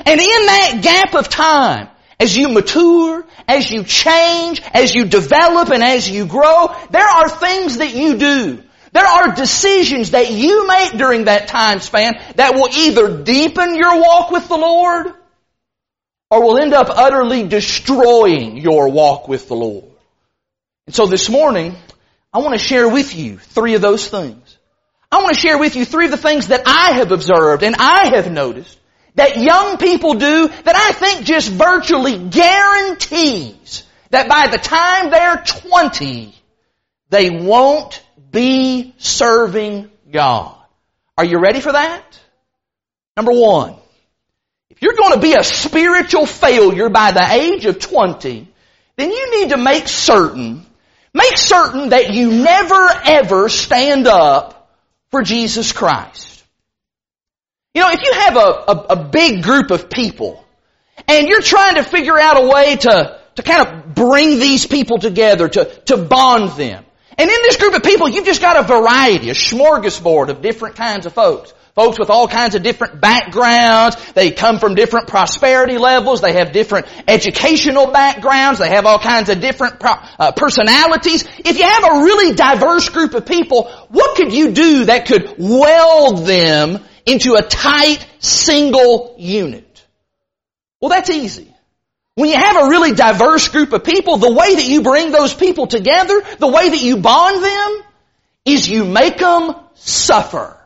And 0.05 0.21
in 0.21 0.47
that 0.47 0.81
gap 0.83 1.15
of 1.15 1.29
time, 1.29 1.89
as 2.21 2.37
you 2.37 2.49
mature, 2.49 3.25
as 3.47 3.71
you 3.71 3.85
change, 3.85 4.61
as 4.73 4.95
you 4.95 5.05
develop, 5.05 5.71
and 5.71 5.83
as 5.83 6.09
you 6.09 6.27
grow, 6.27 6.75
there 6.91 7.07
are 7.07 7.29
things 7.29 7.79
that 7.79 7.95
you 7.95 8.17
do. 8.17 8.63
There 8.93 9.07
are 9.07 9.35
decisions 9.35 10.13
that 10.13 10.31
you 10.31 10.67
make 10.67 10.97
during 10.97 11.25
that 11.25 11.49
time 11.49 11.81
span 11.81 12.15
that 12.37 12.55
will 12.55 12.69
either 12.71 13.23
deepen 13.23 13.77
your 13.77 14.01
walk 14.01 14.31
with 14.31 14.49
the 14.49 14.57
Lord 14.57 15.15
or 16.31 16.43
will 16.43 16.59
end 16.59 16.75
up 16.75 16.89
utterly 16.91 17.47
destroying 17.47 18.57
your 18.57 18.89
walk 18.89 19.29
with 19.29 19.49
the 19.49 19.55
Lord. 19.55 19.85
And 20.89 20.95
so 20.95 21.05
this 21.05 21.29
morning, 21.29 21.77
I 22.33 22.39
want 22.39 22.55
to 22.55 22.59
share 22.59 22.89
with 22.89 23.15
you 23.15 23.37
three 23.37 23.75
of 23.75 23.83
those 23.83 24.09
things. 24.09 24.57
I 25.13 25.19
want 25.19 25.35
to 25.35 25.39
share 25.39 25.59
with 25.59 25.77
you 25.77 25.85
three 25.85 26.07
of 26.07 26.11
the 26.11 26.17
things 26.17 26.49
that 26.49 26.63
I 26.65 26.93
have 26.93 27.13
observed 27.13 27.63
and 27.63 27.77
I 27.79 28.07
have 28.15 28.33
noticed 28.33 28.79
that 29.15 29.37
young 29.37 29.77
people 29.77 30.15
do 30.15 30.49
that 30.49 30.75
I 30.75 30.93
think 30.93 31.27
just 31.27 31.51
virtually 31.51 32.31
guarantees 32.31 33.85
that 34.09 34.31
by 34.31 34.47
the 34.47 34.57
time 34.57 35.11
they're 35.11 35.45
20, 35.61 36.35
they 37.11 37.29
won't 37.29 38.03
be 38.31 38.95
serving 38.97 39.91
God. 40.11 40.57
Are 41.19 41.25
you 41.27 41.39
ready 41.39 41.61
for 41.61 41.73
that? 41.73 42.03
Number 43.15 43.33
one, 43.33 43.75
if 44.71 44.81
you're 44.81 44.97
going 44.97 45.13
to 45.13 45.21
be 45.21 45.35
a 45.35 45.45
spiritual 45.45 46.25
failure 46.25 46.89
by 46.89 47.11
the 47.11 47.31
age 47.31 47.67
of 47.67 47.79
20, 47.79 48.49
then 48.97 49.11
you 49.11 49.39
need 49.39 49.51
to 49.51 49.59
make 49.59 49.87
certain 49.87 50.65
Make 51.15 51.37
certain 51.37 51.91
that 51.91 52.13
you 52.13 52.31
never 52.31 52.89
ever 53.05 53.49
stand 53.49 54.07
up 54.07 54.71
for 55.11 55.23
Jesus 55.23 55.73
Christ. 55.73 56.45
You 57.75 57.83
know, 57.83 57.91
if 57.91 58.03
you 58.03 58.13
have 58.13 58.37
a, 58.37 58.41
a, 58.41 58.87
a, 58.91 59.05
big 59.05 59.43
group 59.43 59.71
of 59.71 59.89
people 59.89 60.45
and 61.07 61.29
you're 61.29 61.43
trying 61.43 61.77
to 61.77 61.85
figure 61.85 62.19
out 62.19 62.43
a 62.43 62.49
way 62.49 62.77
to, 62.77 63.21
to 63.37 63.43
kind 63.43 63.67
of 63.67 63.95
bring 63.95 64.39
these 64.39 64.67
people 64.67 64.99
together, 64.99 65.49
to, 65.49 65.65
to 65.87 65.97
bond 65.97 66.53
them. 66.53 66.85
And 67.17 67.31
in 67.31 67.37
this 67.43 67.57
group 67.57 67.75
of 67.75 67.83
people, 67.83 68.09
you've 68.09 68.27
just 68.27 68.41
got 68.41 68.57
a 68.57 68.63
variety, 68.63 69.31
a 69.31 69.35
smorgasbord 69.35 70.29
of 70.29 70.43
different 70.43 70.77
kinds 70.77 71.07
of 71.07 71.13
folks. 71.13 71.53
Folks 71.79 71.97
with 71.97 72.11
all 72.11 72.27
kinds 72.27 72.57
of 72.57 72.65
different 72.65 73.01
backgrounds. 73.01 73.95
They 74.15 74.33
come 74.33 74.59
from 74.59 74.75
different 74.75 75.07
prosperity 75.07 75.79
levels. 75.79 76.21
They 76.21 76.33
have 76.33 76.51
different 76.51 76.89
educational 77.07 77.93
backgrounds. 77.93 78.59
They 78.59 78.69
have 78.69 78.85
all 78.85 78.99
kinds 78.99 79.29
of 79.29 79.41
different 79.41 79.77
uh, 79.81 80.33
personalities. 80.33 81.23
If 81.39 81.57
you 81.57 81.63
have 81.63 81.85
a 81.85 82.03
really 82.03 82.35
diverse 82.35 82.89
group 82.89 83.15
of 83.15 83.27
people, 83.27 83.71
what 83.91 84.17
could 84.17 84.33
you 84.33 84.51
do 84.51 84.87
that 84.87 85.07
could 85.07 85.37
weld 85.39 86.27
them 86.27 86.83
into 87.07 87.35
a 87.35 87.43
tight 87.43 88.05
single 88.19 89.15
unit? 89.17 89.87
Well, 90.81 90.89
that's 90.89 91.11
easy. 91.11 91.55
When 92.17 92.29
you 92.29 92.37
have 92.37 92.57
a 92.57 92.71
really 92.71 92.93
diverse 92.93 93.47
group 93.51 93.73
of 93.73 93.85
people, 93.85 94.17
the 94.17 94.35
way 94.35 94.57
that 94.57 94.67
you 94.67 94.83
bring 94.83 95.13
those 95.13 95.33
people 95.33 95.69
together, 95.69 96.23
the 96.41 96.49
way 96.49 96.71
that 96.71 96.83
you 96.83 96.97
bond 96.97 97.45
them, 97.45 97.83
is 98.45 98.69
you 98.69 98.85
make 98.85 99.19
them 99.19 99.55
suffer. 99.75 100.58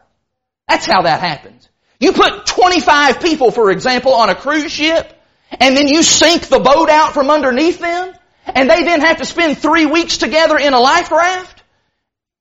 That's 0.69 0.87
how 0.87 1.03
that 1.03 1.21
happens. 1.21 1.69
You 2.01 2.13
put 2.13 2.47
25 2.47 3.21
people, 3.21 3.51
for 3.51 3.71
example, 3.71 4.15
on 4.15 4.29
a 4.29 4.35
cruise 4.35 4.73
ship, 4.73 5.13
and 5.61 5.77
then 5.77 5.89
you 5.89 6.03
sink 6.03 6.49
the 6.49 6.59
boat 6.59 6.89
out 6.89 7.15
from 7.15 7.31
underneath 7.31 7.79
them, 7.79 8.15
and 8.47 8.69
they 8.69 8.83
then 8.83 9.01
have 9.01 9.19
to 9.19 9.25
spend 9.25 9.59
three 9.59 9.87
weeks 9.87 10.19
together 10.19 10.59
in 10.59 10.73
a 10.73 10.81
life 10.81 11.11
raft. 11.11 11.63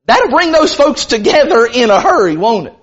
That'll 0.06 0.32
bring 0.32 0.52
those 0.52 0.74
folks 0.74 1.06
together 1.06 1.66
in 1.66 1.90
a 1.90 2.02
hurry, 2.02 2.38
won't 2.38 2.68
it? 2.68 2.76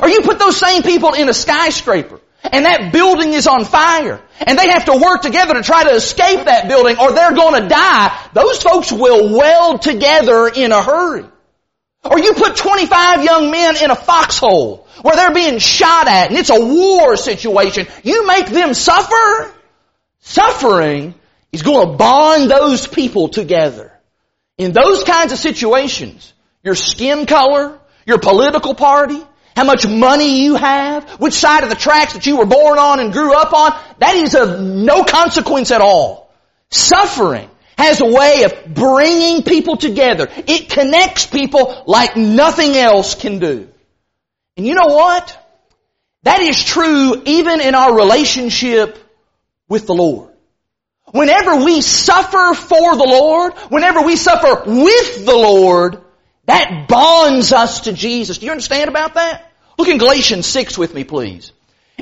Or 0.00 0.08
you 0.08 0.22
put 0.22 0.38
those 0.38 0.56
same 0.56 0.82
people 0.82 1.14
in 1.14 1.28
a 1.28 1.34
skyscraper, 1.34 2.20
and 2.42 2.64
that 2.64 2.92
building 2.92 3.32
is 3.32 3.46
on 3.46 3.64
fire, 3.64 4.20
and 4.40 4.58
they 4.58 4.68
have 4.68 4.86
to 4.86 4.96
work 4.96 5.22
together 5.22 5.54
to 5.54 5.62
try 5.62 5.84
to 5.84 5.90
escape 5.90 6.44
that 6.44 6.68
building, 6.68 6.98
or 6.98 7.12
they're 7.12 7.34
gonna 7.34 7.68
die. 7.68 8.16
Those 8.32 8.62
folks 8.62 8.92
will 8.92 9.36
weld 9.36 9.82
together 9.82 10.48
in 10.48 10.72
a 10.72 10.82
hurry. 10.82 11.26
Or 12.04 12.18
you 12.18 12.34
put 12.34 12.56
25 12.56 13.24
young 13.24 13.50
men 13.50 13.76
in 13.82 13.90
a 13.90 13.96
foxhole 13.96 14.86
where 15.02 15.16
they're 15.16 15.34
being 15.34 15.58
shot 15.58 16.08
at 16.08 16.28
and 16.28 16.38
it's 16.38 16.50
a 16.50 16.64
war 16.64 17.16
situation. 17.16 17.86
You 18.02 18.26
make 18.26 18.46
them 18.46 18.74
suffer. 18.74 19.52
Suffering 20.20 21.14
is 21.52 21.62
going 21.62 21.88
to 21.88 21.96
bond 21.96 22.50
those 22.50 22.86
people 22.86 23.28
together. 23.28 23.92
In 24.56 24.72
those 24.72 25.04
kinds 25.04 25.32
of 25.32 25.38
situations, 25.38 26.32
your 26.62 26.74
skin 26.74 27.26
color, 27.26 27.78
your 28.06 28.18
political 28.18 28.74
party, 28.74 29.22
how 29.54 29.64
much 29.64 29.86
money 29.86 30.42
you 30.44 30.54
have, 30.54 31.20
which 31.20 31.34
side 31.34 31.64
of 31.64 31.68
the 31.68 31.76
tracks 31.76 32.12
that 32.12 32.26
you 32.26 32.36
were 32.36 32.46
born 32.46 32.78
on 32.78 33.00
and 33.00 33.12
grew 33.12 33.34
up 33.34 33.52
on, 33.52 33.72
that 33.98 34.14
is 34.14 34.34
of 34.34 34.60
no 34.60 35.04
consequence 35.04 35.70
at 35.70 35.80
all. 35.80 36.32
Suffering 36.70 37.48
has 37.78 38.00
a 38.00 38.06
way 38.06 38.42
of 38.42 38.74
bringing 38.74 39.44
people 39.44 39.76
together. 39.76 40.28
It 40.46 40.68
connects 40.68 41.26
people 41.26 41.84
like 41.86 42.16
nothing 42.16 42.76
else 42.76 43.14
can 43.14 43.38
do. 43.38 43.68
And 44.56 44.66
you 44.66 44.74
know 44.74 44.88
what? 44.88 45.38
That 46.24 46.40
is 46.40 46.62
true 46.62 47.22
even 47.24 47.60
in 47.60 47.76
our 47.76 47.94
relationship 47.94 48.98
with 49.68 49.86
the 49.86 49.94
Lord. 49.94 50.30
Whenever 51.12 51.64
we 51.64 51.80
suffer 51.80 52.52
for 52.54 52.96
the 52.96 53.06
Lord, 53.08 53.54
whenever 53.70 54.02
we 54.02 54.16
suffer 54.16 54.64
with 54.66 55.24
the 55.24 55.36
Lord, 55.36 56.02
that 56.46 56.86
bonds 56.88 57.52
us 57.52 57.82
to 57.82 57.92
Jesus. 57.92 58.38
Do 58.38 58.46
you 58.46 58.52
understand 58.52 58.88
about 58.88 59.14
that? 59.14 59.52
Look 59.78 59.88
in 59.88 59.98
Galatians 59.98 60.46
6 60.46 60.76
with 60.76 60.92
me, 60.92 61.04
please. 61.04 61.52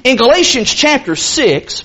In 0.03 0.17
Galatians 0.17 0.73
chapter 0.73 1.15
6, 1.15 1.85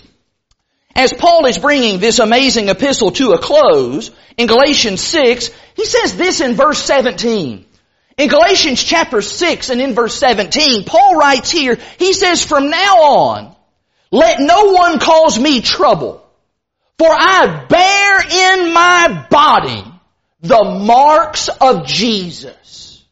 as 0.96 1.14
Paul 1.14 1.46
is 1.46 1.58
bringing 1.58 2.00
this 2.00 2.20
amazing 2.20 2.70
epistle 2.70 3.12
to 3.12 3.34
a 3.34 3.40
close, 3.40 4.12
in 4.38 4.48
Galatians 4.48 5.02
6, 5.02 5.50
he 5.76 5.86
says 5.86 6.18
this 6.18 6.42
in 6.42 6.56
verse 6.56 6.80
17. 6.84 7.66
In 8.18 8.30
Galatians 8.30 8.84
chapter 8.84 9.22
6 9.22 9.70
and 9.70 9.82
in 9.82 9.96
verse 9.96 10.16
17, 10.16 10.84
Paul 10.84 11.16
writes 11.16 11.50
here, 11.50 11.78
he 11.98 12.14
says, 12.14 12.44
from 12.44 12.70
now 12.70 13.02
on, 13.02 13.56
let 14.12 14.40
no 14.40 14.72
one 14.72 15.00
cause 15.00 15.40
me 15.40 15.62
trouble, 15.62 16.26
for 16.98 17.10
I 17.10 17.66
bear 17.70 18.60
in 18.60 18.74
my 18.74 19.28
body 19.30 19.84
the 20.42 20.64
marks 20.86 21.48
of 21.48 21.88
Jesus. 21.88 23.06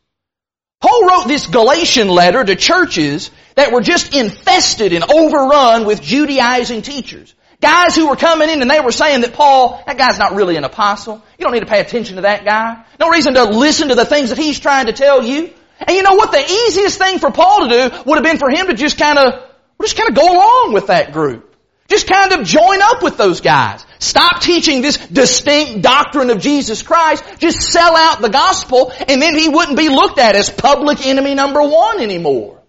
Paul 0.81 1.05
wrote 1.05 1.27
this 1.27 1.47
Galatian 1.47 2.07
letter 2.07 2.43
to 2.43 2.55
churches 2.55 3.31
that 3.55 3.71
were 3.71 3.81
just 3.81 4.15
infested 4.15 4.93
and 4.93 5.03
overrun 5.03 5.85
with 5.85 6.01
Judaizing 6.01 6.81
teachers. 6.81 7.33
Guys 7.61 7.93
who 7.95 8.07
were 8.07 8.15
coming 8.15 8.49
in 8.49 8.61
and 8.61 8.71
they 8.71 8.79
were 8.79 8.91
saying 8.91 9.21
that 9.21 9.33
Paul, 9.33 9.83
that 9.85 9.97
guy's 9.97 10.17
not 10.17 10.33
really 10.33 10.55
an 10.55 10.63
apostle. 10.63 11.21
You 11.37 11.43
don't 11.43 11.53
need 11.53 11.59
to 11.59 11.65
pay 11.65 11.81
attention 11.81 12.15
to 12.15 12.21
that 12.21 12.45
guy. 12.45 12.85
No 12.99 13.09
reason 13.09 13.33
to 13.33 13.43
listen 13.43 13.89
to 13.89 13.95
the 13.95 14.05
things 14.05 14.29
that 14.29 14.37
he's 14.37 14.59
trying 14.59 14.85
to 14.85 14.93
tell 14.93 15.23
you. 15.23 15.49
And 15.79 15.95
you 15.95 16.03
know 16.03 16.15
what? 16.15 16.31
The 16.31 16.43
easiest 16.43 16.97
thing 16.97 17.19
for 17.19 17.31
Paul 17.31 17.67
to 17.67 17.69
do 17.69 18.03
would 18.05 18.15
have 18.15 18.23
been 18.23 18.37
for 18.37 18.49
him 18.49 18.67
to 18.67 18.73
just 18.73 18.97
kind 18.97 19.17
of, 19.17 19.43
just 19.81 19.97
kind 19.97 20.09
of 20.09 20.15
go 20.15 20.31
along 20.31 20.73
with 20.73 20.87
that 20.87 21.11
group. 21.11 21.53
Just 21.89 22.07
kind 22.07 22.31
of 22.33 22.45
join 22.45 22.81
up 22.81 23.01
with 23.01 23.17
those 23.17 23.41
guys. 23.41 23.83
Stop 23.97 24.41
teaching 24.41 24.81
this 24.81 24.97
distinct 25.07 25.81
doctrine 25.81 26.29
of 26.29 26.39
Jesus 26.39 26.83
Christ. 26.83 27.23
Just 27.39 27.61
sell 27.61 27.95
out 27.95 28.21
the 28.21 28.29
gospel 28.29 28.93
and 29.07 29.21
then 29.21 29.37
he 29.37 29.49
wouldn't 29.49 29.77
be 29.77 29.89
looked 29.89 30.19
at 30.19 30.35
as 30.35 30.49
public 30.49 31.05
enemy 31.05 31.33
number 31.33 31.61
one 31.61 31.99
anymore. 31.99 32.61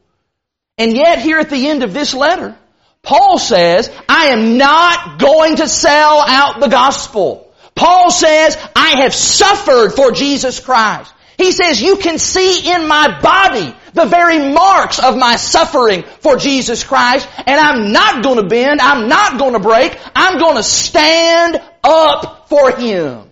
And 0.78 0.96
yet 0.96 1.20
here 1.20 1.38
at 1.38 1.50
the 1.50 1.68
end 1.68 1.82
of 1.82 1.92
this 1.92 2.14
letter, 2.14 2.56
Paul 3.02 3.38
says, 3.38 3.90
I 4.08 4.26
am 4.26 4.58
not 4.58 5.18
going 5.18 5.56
to 5.56 5.68
sell 5.68 6.22
out 6.26 6.60
the 6.60 6.68
gospel. 6.68 7.52
Paul 7.74 8.10
says, 8.10 8.56
I 8.76 9.02
have 9.02 9.14
suffered 9.14 9.92
for 9.92 10.12
Jesus 10.12 10.60
Christ. 10.60 11.12
He 11.38 11.52
says, 11.52 11.80
you 11.80 11.96
can 11.96 12.18
see 12.18 12.70
in 12.70 12.86
my 12.86 13.18
body 13.22 13.74
the 13.94 14.04
very 14.04 14.52
marks 14.52 14.98
of 14.98 15.16
my 15.16 15.36
suffering 15.36 16.02
for 16.20 16.36
Jesus 16.36 16.84
Christ, 16.84 17.26
and 17.46 17.58
I'm 17.58 17.92
not 17.92 18.22
going 18.22 18.36
to 18.36 18.42
bend, 18.42 18.80
I'm 18.80 19.08
not 19.08 19.38
going 19.38 19.54
to 19.54 19.58
break, 19.58 19.98
I'm 20.14 20.38
going 20.38 20.56
to 20.56 20.62
stand 20.62 21.62
up 21.82 22.48
for 22.50 22.72
Him. 22.72 23.22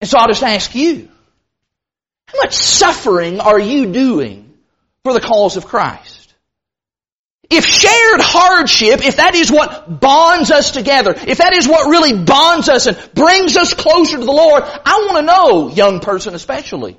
And 0.00 0.10
so 0.10 0.18
I'll 0.18 0.26
just 0.26 0.42
ask 0.42 0.74
you, 0.74 1.08
how 2.26 2.38
much 2.38 2.54
suffering 2.54 3.38
are 3.38 3.60
you 3.60 3.92
doing 3.92 4.52
for 5.04 5.12
the 5.12 5.20
cause 5.20 5.56
of 5.56 5.66
Christ? 5.66 6.19
If 7.50 7.64
shared 7.64 8.20
hardship, 8.20 9.04
if 9.04 9.16
that 9.16 9.34
is 9.34 9.50
what 9.50 10.00
bonds 10.00 10.52
us 10.52 10.70
together, 10.70 11.14
if 11.16 11.38
that 11.38 11.52
is 11.52 11.66
what 11.66 11.90
really 11.90 12.16
bonds 12.22 12.68
us 12.68 12.86
and 12.86 12.96
brings 13.12 13.56
us 13.56 13.74
closer 13.74 14.18
to 14.18 14.24
the 14.24 14.30
Lord, 14.30 14.62
I 14.62 15.06
want 15.08 15.18
to 15.18 15.22
know, 15.22 15.68
young 15.68 15.98
person 15.98 16.34
especially, 16.34 16.96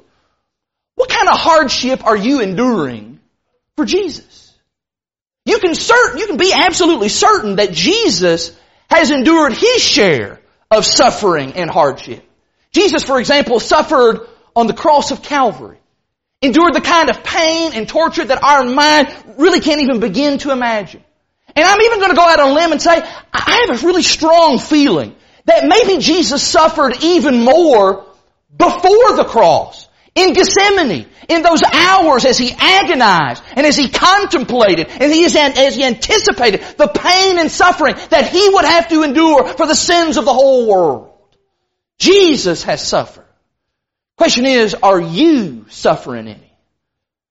what 0.96 1.10
kind 1.10 1.30
of 1.30 1.40
hardship 1.40 2.06
are 2.06 2.18
you 2.18 2.42
enduring 2.42 3.22
for 3.78 3.86
Jesus? 3.86 4.54
You 5.46 5.60
can 5.60 5.74
certain, 5.74 6.20
you 6.20 6.28
can 6.28 6.38
be 6.38 6.54
absolutely 6.54 7.10
certain 7.10 7.56
that 7.56 7.72
Jesus 7.72 8.56
has 8.90 9.10
endured 9.10 9.54
his 9.54 9.82
share 9.82 10.42
of 10.70 10.86
suffering 10.86 11.54
and 11.54 11.70
hardship. 11.70 12.24
Jesus, 12.72 13.04
for 13.04 13.20
example, 13.20 13.62
suffered 13.62 14.28
on 14.56 14.68
the 14.68 14.74
cross 14.74 15.12
of 15.12 15.24
Calvary 15.24 15.81
endured 16.42 16.74
the 16.74 16.82
kind 16.82 17.10
of 17.10 17.24
pain 17.24 17.74
and 17.74 17.88
torture 17.88 18.26
that 18.26 18.44
our 18.44 18.64
mind 18.64 19.14
really 19.38 19.60
can't 19.60 19.82
even 19.82 20.00
begin 20.00 20.40
to 20.40 20.52
imagine. 20.52 21.04
And 21.56 21.66
I'm 21.66 21.82
even 21.82 22.00
going 22.00 22.12
to 22.12 22.16
go 22.16 22.28
out 22.28 22.40
on 22.40 22.52
a 22.52 22.54
limb 22.54 22.72
and 22.72 22.82
say, 22.82 22.92
I 23.34 23.66
have 23.68 23.82
a 23.82 23.86
really 23.86 24.04
strong 24.04 24.58
feeling 24.58 25.16
that 25.46 25.68
maybe 25.68 26.02
Jesus 26.02 26.42
suffered 26.42 27.04
even 27.04 27.44
more 27.44 28.06
before 28.56 29.16
the 29.16 29.26
cross. 29.28 29.88
In 30.14 30.34
Gethsemane, 30.34 31.08
in 31.30 31.42
those 31.42 31.64
hours 31.64 32.26
as 32.26 32.38
he 32.38 32.52
agonized 32.52 33.42
and 33.56 33.66
as 33.66 33.78
he 33.78 33.88
contemplated 33.90 34.88
and 34.90 35.12
he 35.12 35.24
as 35.24 35.76
he 35.76 35.86
anticipated 35.86 36.62
the 36.78 36.88
pain 36.88 37.40
and 37.40 37.50
suffering 37.50 37.96
that 38.10 38.28
he 38.28 38.50
would 38.50 38.66
have 38.66 38.90
to 38.90 39.04
endure 39.04 39.48
for 39.48 39.66
the 39.66 39.76
sins 39.76 40.18
of 40.18 40.26
the 40.26 40.34
whole 40.34 40.68
world. 40.68 41.14
Jesus 41.98 42.64
has 42.64 42.86
suffered. 42.86 43.26
Question 44.22 44.46
is, 44.46 44.76
are 44.76 45.02
you 45.02 45.66
suffering 45.70 46.28
any? 46.28 46.54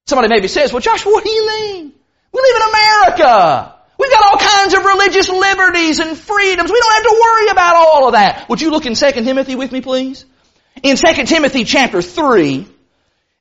Somebody 0.08 0.26
maybe 0.26 0.48
says, 0.48 0.72
well 0.72 0.80
Joshua, 0.80 1.12
what 1.12 1.22
do 1.22 1.30
you 1.30 1.46
mean? 1.46 1.92
We 2.32 2.40
live 2.42 2.56
in 2.56 2.68
America. 2.68 3.76
We've 3.96 4.10
got 4.10 4.24
all 4.24 4.38
kinds 4.40 4.74
of 4.74 4.84
religious 4.84 5.28
liberties 5.28 6.00
and 6.00 6.18
freedoms. 6.18 6.68
We 6.68 6.80
don't 6.80 6.92
have 6.92 7.02
to 7.04 7.20
worry 7.22 7.48
about 7.50 7.76
all 7.76 8.08
of 8.08 8.14
that. 8.14 8.48
Would 8.48 8.60
you 8.60 8.72
look 8.72 8.86
in 8.86 8.94
2 8.94 9.10
Timothy 9.12 9.54
with 9.54 9.70
me, 9.70 9.82
please? 9.82 10.24
In 10.82 10.96
2 10.96 11.26
Timothy 11.26 11.62
chapter 11.62 12.02
3, 12.02 12.66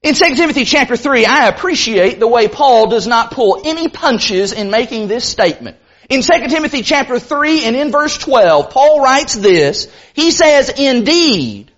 in 0.04 0.14
2 0.14 0.36
Timothy 0.36 0.66
chapter 0.66 0.96
3, 0.96 1.26
I 1.26 1.48
appreciate 1.48 2.20
the 2.20 2.28
way 2.28 2.50
Paul 2.50 2.92
does 2.92 3.08
not 3.08 3.32
pull 3.32 3.64
any 3.66 3.90
punches 3.90 4.54
in 4.54 4.70
making 4.70 5.08
this 5.08 5.28
statement. 5.28 5.78
In 6.08 6.22
2 6.22 6.50
Timothy 6.50 6.84
chapter 6.84 7.18
3 7.18 7.66
and 7.66 7.76
in 7.76 7.90
verse 7.90 8.16
12, 8.16 8.70
Paul 8.70 9.02
writes 9.02 9.34
this. 9.34 9.88
He 10.14 10.30
says, 10.30 10.70
Indeed, 10.70 11.72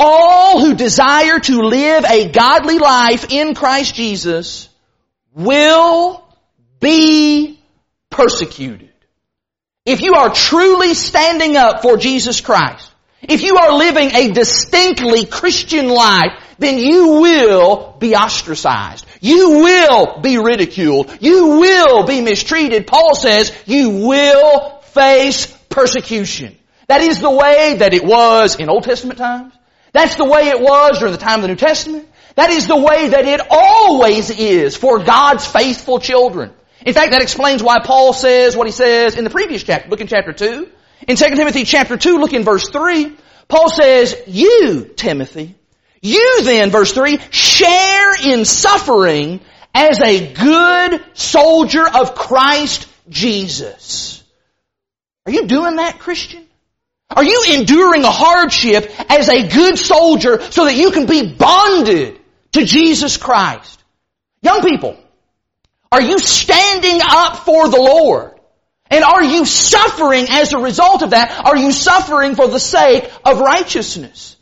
all 0.00 0.60
who 0.60 0.74
desire 0.74 1.38
to 1.38 1.60
live 1.60 2.04
a 2.04 2.30
godly 2.30 2.78
life 2.78 3.30
in 3.30 3.54
Christ 3.54 3.94
Jesus 3.94 4.68
will 5.34 6.24
be 6.80 7.60
persecuted. 8.08 8.88
If 9.84 10.00
you 10.00 10.14
are 10.14 10.30
truly 10.30 10.94
standing 10.94 11.56
up 11.56 11.82
for 11.82 11.96
Jesus 11.96 12.40
Christ, 12.40 12.90
if 13.22 13.42
you 13.42 13.56
are 13.56 13.76
living 13.76 14.10
a 14.14 14.30
distinctly 14.32 15.26
Christian 15.26 15.88
life, 15.88 16.32
then 16.58 16.78
you 16.78 17.20
will 17.20 17.96
be 17.98 18.14
ostracized. 18.14 19.04
You 19.20 19.50
will 19.50 20.20
be 20.20 20.38
ridiculed. 20.38 21.18
You 21.20 21.58
will 21.58 22.06
be 22.06 22.22
mistreated. 22.22 22.86
Paul 22.86 23.14
says 23.14 23.54
you 23.66 24.06
will 24.06 24.80
face 24.92 25.46
persecution. 25.68 26.56
That 26.88 27.02
is 27.02 27.20
the 27.20 27.30
way 27.30 27.76
that 27.78 27.94
it 27.94 28.04
was 28.04 28.56
in 28.56 28.68
Old 28.68 28.84
Testament 28.84 29.18
times. 29.18 29.52
That's 29.92 30.14
the 30.14 30.24
way 30.24 30.48
it 30.48 30.60
was 30.60 30.98
during 30.98 31.12
the 31.12 31.18
time 31.18 31.36
of 31.36 31.42
the 31.42 31.48
New 31.48 31.56
Testament. 31.56 32.08
That 32.36 32.50
is 32.50 32.66
the 32.66 32.76
way 32.76 33.08
that 33.08 33.24
it 33.24 33.40
always 33.50 34.30
is 34.30 34.76
for 34.76 35.00
God's 35.00 35.46
faithful 35.46 35.98
children. 35.98 36.52
In 36.86 36.94
fact, 36.94 37.12
that 37.12 37.22
explains 37.22 37.62
why 37.62 37.80
Paul 37.80 38.12
says 38.12 38.56
what 38.56 38.66
he 38.66 38.72
says 38.72 39.16
in 39.16 39.24
the 39.24 39.30
previous 39.30 39.62
chapter. 39.62 39.88
Look 39.90 40.00
in 40.00 40.06
chapter 40.06 40.32
2. 40.32 40.68
In 41.08 41.16
2 41.16 41.24
Timothy 41.34 41.64
chapter 41.64 41.96
2, 41.96 42.18
look 42.18 42.32
in 42.32 42.44
verse 42.44 42.68
3. 42.68 43.16
Paul 43.48 43.68
says, 43.68 44.16
you, 44.26 44.84
Timothy, 44.96 45.56
you 46.00 46.44
then, 46.44 46.70
verse 46.70 46.92
3, 46.92 47.18
share 47.30 48.14
in 48.32 48.44
suffering 48.44 49.40
as 49.74 50.00
a 50.00 50.32
good 50.32 51.02
soldier 51.14 51.86
of 51.86 52.14
Christ 52.14 52.86
Jesus. 53.08 54.22
Are 55.26 55.32
you 55.32 55.46
doing 55.46 55.76
that, 55.76 55.98
Christian? 55.98 56.46
Are 57.10 57.24
you 57.24 57.44
enduring 57.54 58.04
a 58.04 58.10
hardship 58.10 58.92
as 59.10 59.28
a 59.28 59.48
good 59.48 59.78
soldier 59.78 60.40
so 60.50 60.64
that 60.66 60.76
you 60.76 60.92
can 60.92 61.06
be 61.06 61.34
bonded 61.34 62.20
to 62.52 62.64
Jesus 62.64 63.16
Christ? 63.16 63.82
Young 64.42 64.62
people, 64.62 64.96
are 65.90 66.00
you 66.00 66.18
standing 66.18 67.00
up 67.02 67.38
for 67.38 67.68
the 67.68 67.80
Lord? 67.80 68.38
And 68.90 69.04
are 69.04 69.22
you 69.22 69.44
suffering 69.44 70.26
as 70.28 70.52
a 70.52 70.58
result 70.58 71.02
of 71.02 71.10
that? 71.10 71.46
Are 71.46 71.56
you 71.56 71.72
suffering 71.72 72.34
for 72.34 72.48
the 72.48 72.58
sake 72.58 73.10
of 73.24 73.40
righteousness? 73.40 74.36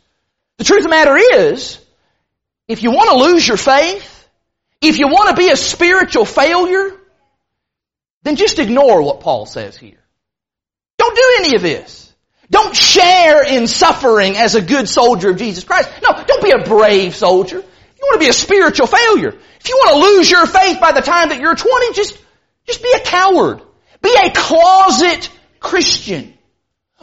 The 0.57 0.63
truth 0.63 0.79
of 0.79 0.83
the 0.85 0.89
matter 0.89 1.17
is, 1.17 1.79
if 2.67 2.83
you 2.83 2.91
want 2.91 3.09
to 3.09 3.17
lose 3.17 3.47
your 3.47 3.57
faith, 3.57 4.27
if 4.81 4.99
you 4.99 5.07
want 5.07 5.29
to 5.29 5.35
be 5.35 5.49
a 5.49 5.55
spiritual 5.55 6.25
failure, 6.25 6.97
then 8.23 8.35
just 8.35 8.59
ignore 8.59 9.01
what 9.01 9.21
Paul 9.21 9.45
says 9.45 9.77
here. 9.77 10.03
Don't 10.97 11.15
do 11.15 11.35
any 11.39 11.55
of 11.55 11.61
this. 11.61 12.08
Don't 12.49 12.75
share 12.75 13.45
in 13.45 13.67
suffering 13.67 14.35
as 14.35 14.55
a 14.55 14.61
good 14.61 14.89
soldier 14.89 15.29
of 15.29 15.37
Jesus 15.37 15.63
Christ. 15.63 15.89
No, 16.01 16.23
don't 16.25 16.43
be 16.43 16.51
a 16.51 16.63
brave 16.63 17.15
soldier. 17.15 17.57
You 17.57 18.01
want 18.01 18.13
to 18.13 18.25
be 18.25 18.29
a 18.29 18.33
spiritual 18.33 18.87
failure. 18.87 19.35
If 19.59 19.69
you 19.69 19.75
want 19.75 19.91
to 19.93 19.99
lose 19.99 20.31
your 20.31 20.45
faith 20.47 20.79
by 20.79 20.93
the 20.93 21.01
time 21.01 21.29
that 21.29 21.39
you're 21.39 21.55
20, 21.55 21.93
just, 21.93 22.17
just 22.65 22.81
be 22.81 22.91
a 22.95 23.01
coward. 23.01 23.61
Be 24.01 24.15
a 24.19 24.31
closet 24.31 25.29
Christian. 25.59 26.33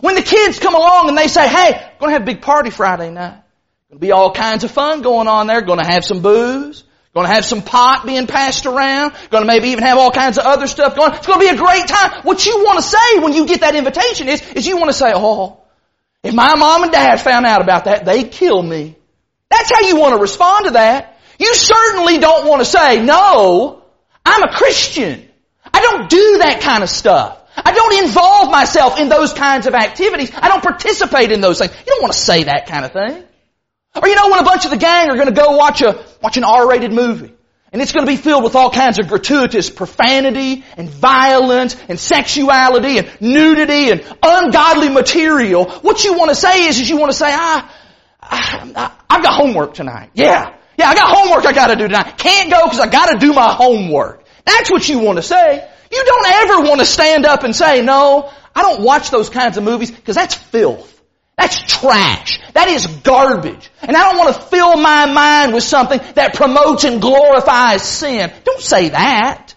When 0.00 0.14
the 0.14 0.22
kids 0.22 0.58
come 0.58 0.74
along 0.74 1.08
and 1.08 1.16
they 1.16 1.28
say, 1.28 1.46
hey, 1.48 1.92
gonna 2.00 2.12
have 2.12 2.22
a 2.22 2.26
big 2.26 2.42
party 2.42 2.70
Friday 2.70 3.10
night. 3.10 3.42
Gonna 3.90 4.00
be 4.00 4.12
all 4.12 4.32
kinds 4.32 4.64
of 4.64 4.70
fun 4.70 5.02
going 5.02 5.28
on 5.28 5.46
there. 5.46 5.62
Gonna 5.62 5.86
have 5.86 6.04
some 6.04 6.22
booze. 6.22 6.82
Gonna 7.16 7.28
have 7.32 7.46
some 7.46 7.62
pot 7.62 8.04
being 8.04 8.26
passed 8.26 8.66
around. 8.66 9.14
Gonna 9.30 9.46
maybe 9.46 9.70
even 9.70 9.82
have 9.84 9.96
all 9.96 10.10
kinds 10.10 10.36
of 10.36 10.44
other 10.44 10.66
stuff 10.66 10.94
going. 10.94 11.14
It's 11.14 11.26
gonna 11.26 11.40
be 11.40 11.48
a 11.48 11.56
great 11.56 11.88
time. 11.88 12.20
What 12.24 12.44
you 12.44 12.58
want 12.58 12.76
to 12.78 12.82
say 12.82 13.20
when 13.20 13.32
you 13.32 13.46
get 13.46 13.60
that 13.60 13.74
invitation 13.74 14.28
is, 14.28 14.46
is 14.52 14.66
you 14.66 14.76
want 14.76 14.90
to 14.90 14.92
say, 14.92 15.12
oh, 15.14 15.62
if 16.22 16.34
my 16.34 16.56
mom 16.56 16.82
and 16.82 16.92
dad 16.92 17.18
found 17.18 17.46
out 17.46 17.62
about 17.62 17.86
that, 17.86 18.04
they'd 18.04 18.30
kill 18.30 18.62
me. 18.62 18.96
That's 19.48 19.72
how 19.72 19.80
you 19.80 19.96
want 19.96 20.14
to 20.14 20.20
respond 20.20 20.66
to 20.66 20.70
that. 20.72 21.18
You 21.38 21.54
certainly 21.54 22.18
don't 22.18 22.46
want 22.46 22.60
to 22.60 22.66
say, 22.66 23.02
no, 23.02 23.82
I'm 24.22 24.42
a 24.42 24.52
Christian. 24.52 25.26
I 25.72 25.80
don't 25.80 26.10
do 26.10 26.38
that 26.40 26.60
kind 26.60 26.82
of 26.82 26.90
stuff. 26.90 27.40
I 27.56 27.72
don't 27.72 28.04
involve 28.04 28.50
myself 28.50 29.00
in 29.00 29.08
those 29.08 29.32
kinds 29.32 29.66
of 29.66 29.72
activities. 29.72 30.32
I 30.34 30.48
don't 30.48 30.62
participate 30.62 31.32
in 31.32 31.40
those 31.40 31.60
things. 31.60 31.72
You 31.72 31.94
don't 31.94 32.02
want 32.02 32.12
to 32.12 32.18
say 32.18 32.44
that 32.44 32.66
kind 32.66 32.84
of 32.84 32.92
thing. 32.92 33.25
Or 34.00 34.08
you 34.08 34.14
know 34.14 34.30
when 34.30 34.40
a 34.40 34.44
bunch 34.44 34.64
of 34.64 34.70
the 34.70 34.76
gang 34.76 35.10
are 35.10 35.14
going 35.14 35.28
to 35.28 35.34
go 35.34 35.56
watch 35.56 35.82
a, 35.82 36.04
watch 36.22 36.36
an 36.36 36.44
R-rated 36.44 36.92
movie. 36.92 37.32
And 37.72 37.82
it's 37.82 37.92
going 37.92 38.06
to 38.06 38.10
be 38.10 38.16
filled 38.16 38.44
with 38.44 38.54
all 38.54 38.70
kinds 38.70 38.98
of 38.98 39.08
gratuitous 39.08 39.68
profanity 39.70 40.64
and 40.76 40.88
violence 40.88 41.76
and 41.88 41.98
sexuality 41.98 42.98
and 42.98 43.20
nudity 43.20 43.90
and 43.90 44.04
ungodly 44.22 44.88
material. 44.88 45.68
What 45.68 46.04
you 46.04 46.16
want 46.16 46.30
to 46.30 46.36
say 46.36 46.66
is, 46.66 46.80
is 46.80 46.88
you 46.88 46.96
want 46.96 47.10
to 47.10 47.18
say, 47.18 47.28
ah, 47.28 47.74
I, 48.22 48.92
I've 49.10 49.22
got 49.22 49.34
homework 49.34 49.74
tonight. 49.74 50.10
Yeah. 50.14 50.56
Yeah, 50.78 50.90
I 50.90 50.94
got 50.94 51.16
homework 51.16 51.46
I 51.46 51.52
gotta 51.52 51.76
do 51.76 51.86
tonight. 51.86 52.18
Can't 52.18 52.50
go 52.50 52.64
because 52.64 52.80
I 52.80 52.88
gotta 52.88 53.18
do 53.18 53.32
my 53.32 53.52
homework. 53.52 54.24
That's 54.44 54.70
what 54.70 54.88
you 54.88 54.98
want 54.98 55.16
to 55.16 55.22
say. 55.22 55.68
You 55.90 56.04
don't 56.04 56.26
ever 56.26 56.68
want 56.68 56.80
to 56.80 56.86
stand 56.86 57.24
up 57.24 57.44
and 57.44 57.54
say, 57.54 57.82
no, 57.82 58.30
I 58.54 58.62
don't 58.62 58.82
watch 58.82 59.10
those 59.10 59.30
kinds 59.30 59.56
of 59.56 59.64
movies 59.64 59.90
because 59.90 60.16
that's 60.16 60.34
filth. 60.34 60.92
That's 61.36 61.60
trash. 61.60 62.40
That 62.54 62.68
is 62.68 62.86
garbage. 62.86 63.70
And 63.82 63.96
I 63.96 64.10
don't 64.10 64.18
want 64.18 64.34
to 64.34 64.42
fill 64.42 64.76
my 64.76 65.06
mind 65.06 65.52
with 65.52 65.62
something 65.62 66.00
that 66.14 66.34
promotes 66.34 66.84
and 66.84 67.00
glorifies 67.00 67.82
sin. 67.82 68.32
Don't 68.44 68.60
say 68.60 68.88
that. 68.88 69.54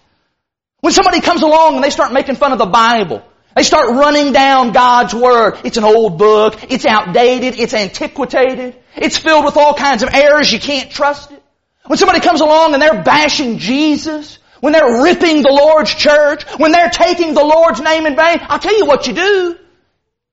When 0.80 0.92
somebody 0.92 1.20
comes 1.20 1.42
along 1.42 1.76
and 1.76 1.84
they 1.84 1.90
start 1.90 2.12
making 2.12 2.36
fun 2.36 2.52
of 2.52 2.58
the 2.58 2.66
Bible, 2.66 3.22
they 3.56 3.62
start 3.62 3.88
running 3.90 4.32
down 4.32 4.72
God's 4.72 5.14
Word. 5.14 5.58
It's 5.64 5.78
an 5.78 5.84
old 5.84 6.18
book. 6.18 6.70
It's 6.70 6.84
outdated. 6.84 7.58
It's 7.58 7.74
antiquated. 7.74 8.76
It's 8.96 9.16
filled 9.16 9.44
with 9.44 9.56
all 9.56 9.74
kinds 9.74 10.02
of 10.02 10.10
errors. 10.12 10.52
You 10.52 10.60
can't 10.60 10.90
trust 10.90 11.32
it. 11.32 11.42
When 11.86 11.98
somebody 11.98 12.20
comes 12.20 12.42
along 12.42 12.74
and 12.74 12.82
they're 12.82 13.02
bashing 13.02 13.58
Jesus, 13.58 14.38
when 14.60 14.72
they're 14.74 15.02
ripping 15.02 15.42
the 15.42 15.50
Lord's 15.50 15.94
church, 15.94 16.44
when 16.58 16.72
they're 16.72 16.90
taking 16.90 17.34
the 17.34 17.42
Lord's 17.42 17.80
name 17.80 18.06
in 18.06 18.14
vain, 18.16 18.38
I'll 18.42 18.58
tell 18.58 18.76
you 18.76 18.84
what 18.84 19.06
you 19.06 19.14
do. 19.14 19.58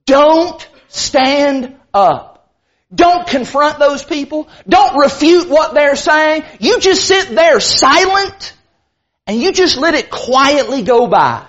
Don't 0.06 0.68
stand 0.88 1.76
up. 1.94 2.38
Don't 2.94 3.28
confront 3.28 3.80
those 3.80 4.04
people. 4.04 4.48
Don't 4.68 4.98
refute 4.98 5.50
what 5.50 5.74
they're 5.74 5.96
saying. 5.96 6.44
You 6.60 6.80
just 6.80 7.06
sit 7.06 7.30
there 7.30 7.60
silent 7.60 8.54
and 9.26 9.42
you 9.42 9.52
just 9.52 9.78
let 9.78 9.94
it 9.94 10.10
quietly 10.10 10.84
go 10.84 11.08
by. 11.08 11.46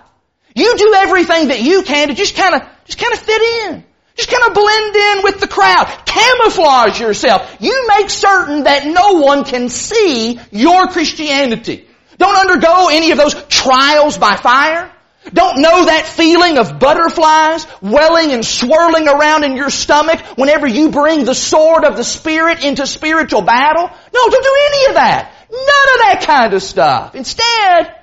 You 0.54 0.76
do 0.76 0.94
everything 0.96 1.48
that 1.48 1.62
you 1.62 1.82
can 1.82 2.08
to 2.08 2.14
just 2.14 2.34
kind 2.34 2.56
of, 2.56 2.62
just 2.86 2.98
kind 2.98 3.12
of 3.12 3.20
fit 3.20 3.40
in. 3.40 3.84
Just 4.16 4.30
kind 4.30 4.48
of 4.48 4.54
blend 4.54 4.96
in 4.96 5.22
with 5.22 5.38
the 5.38 5.46
crowd. 5.46 5.86
Camouflage 6.04 6.98
yourself. 6.98 7.56
You 7.60 7.86
make 7.96 8.10
certain 8.10 8.64
that 8.64 8.84
no 8.84 9.20
one 9.20 9.44
can 9.44 9.68
see 9.68 10.40
your 10.50 10.88
Christianity. 10.88 11.86
Don't 12.16 12.36
undergo 12.36 12.88
any 12.88 13.12
of 13.12 13.18
those 13.18 13.34
trials 13.44 14.18
by 14.18 14.34
fire. 14.34 14.92
Don't 15.32 15.60
know 15.60 15.84
that 15.86 16.06
feeling 16.06 16.58
of 16.58 16.78
butterflies 16.78 17.66
welling 17.82 18.32
and 18.32 18.44
swirling 18.44 19.08
around 19.08 19.44
in 19.44 19.56
your 19.56 19.68
stomach 19.68 20.20
whenever 20.38 20.66
you 20.66 20.90
bring 20.90 21.24
the 21.24 21.34
sword 21.34 21.84
of 21.84 21.96
the 21.96 22.04
Spirit 22.04 22.64
into 22.64 22.86
spiritual 22.86 23.42
battle? 23.42 23.82
No, 23.84 24.28
don't 24.30 24.44
do 24.44 24.56
any 24.72 24.86
of 24.86 24.94
that. 24.94 25.32
None 25.50 25.60
of 25.60 26.00
that 26.06 26.24
kind 26.26 26.54
of 26.54 26.62
stuff. 26.62 27.14
Instead, 27.14 27.94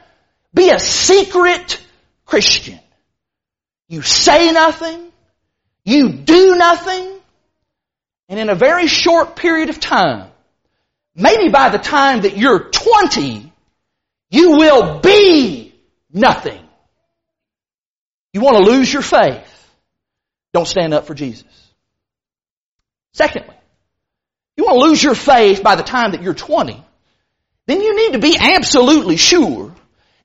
be 0.54 0.69
a 0.69 0.80
secret 0.80 1.82
Christian. 2.25 2.80
You 3.88 4.01
say 4.01 4.51
nothing. 4.51 5.12
You 5.84 6.10
do 6.10 6.56
nothing. 6.56 7.12
And 8.28 8.39
in 8.39 8.49
a 8.49 8.56
very 8.56 8.88
short 8.88 9.36
period 9.36 9.69
of 9.69 9.80
time, 9.80 10.30
maybe 11.15 11.49
by 11.49 11.69
the 11.69 11.78
time 11.78 12.21
that 12.21 12.38
you're 12.38 12.71
20, 12.71 13.51
you 14.32 14.51
will 14.51 14.99
be 14.99 15.75
nothing. 16.12 16.64
You 18.36 18.41
want 18.41 18.58
to 18.58 18.69
lose 18.69 18.91
your 18.91 19.02
faith? 19.02 19.48
Don't 20.52 20.67
stand 20.67 20.93
up 20.93 21.08
for 21.08 21.13
Jesus. 21.13 21.45
Secondly, 23.13 23.56
you 24.58 24.65
want 24.65 24.78
to 24.78 24.89
lose 24.89 25.02
your 25.02 25.15
faith 25.15 25.63
by 25.63 25.76
the 25.76 25.84
time 25.84 26.12
that 26.12 26.21
you're 26.21 26.34
20, 26.34 26.84
then 27.67 27.80
you 27.80 27.95
need 27.95 28.12
to 28.12 28.19
be 28.19 28.36
absolutely 28.38 29.15
sure 29.15 29.74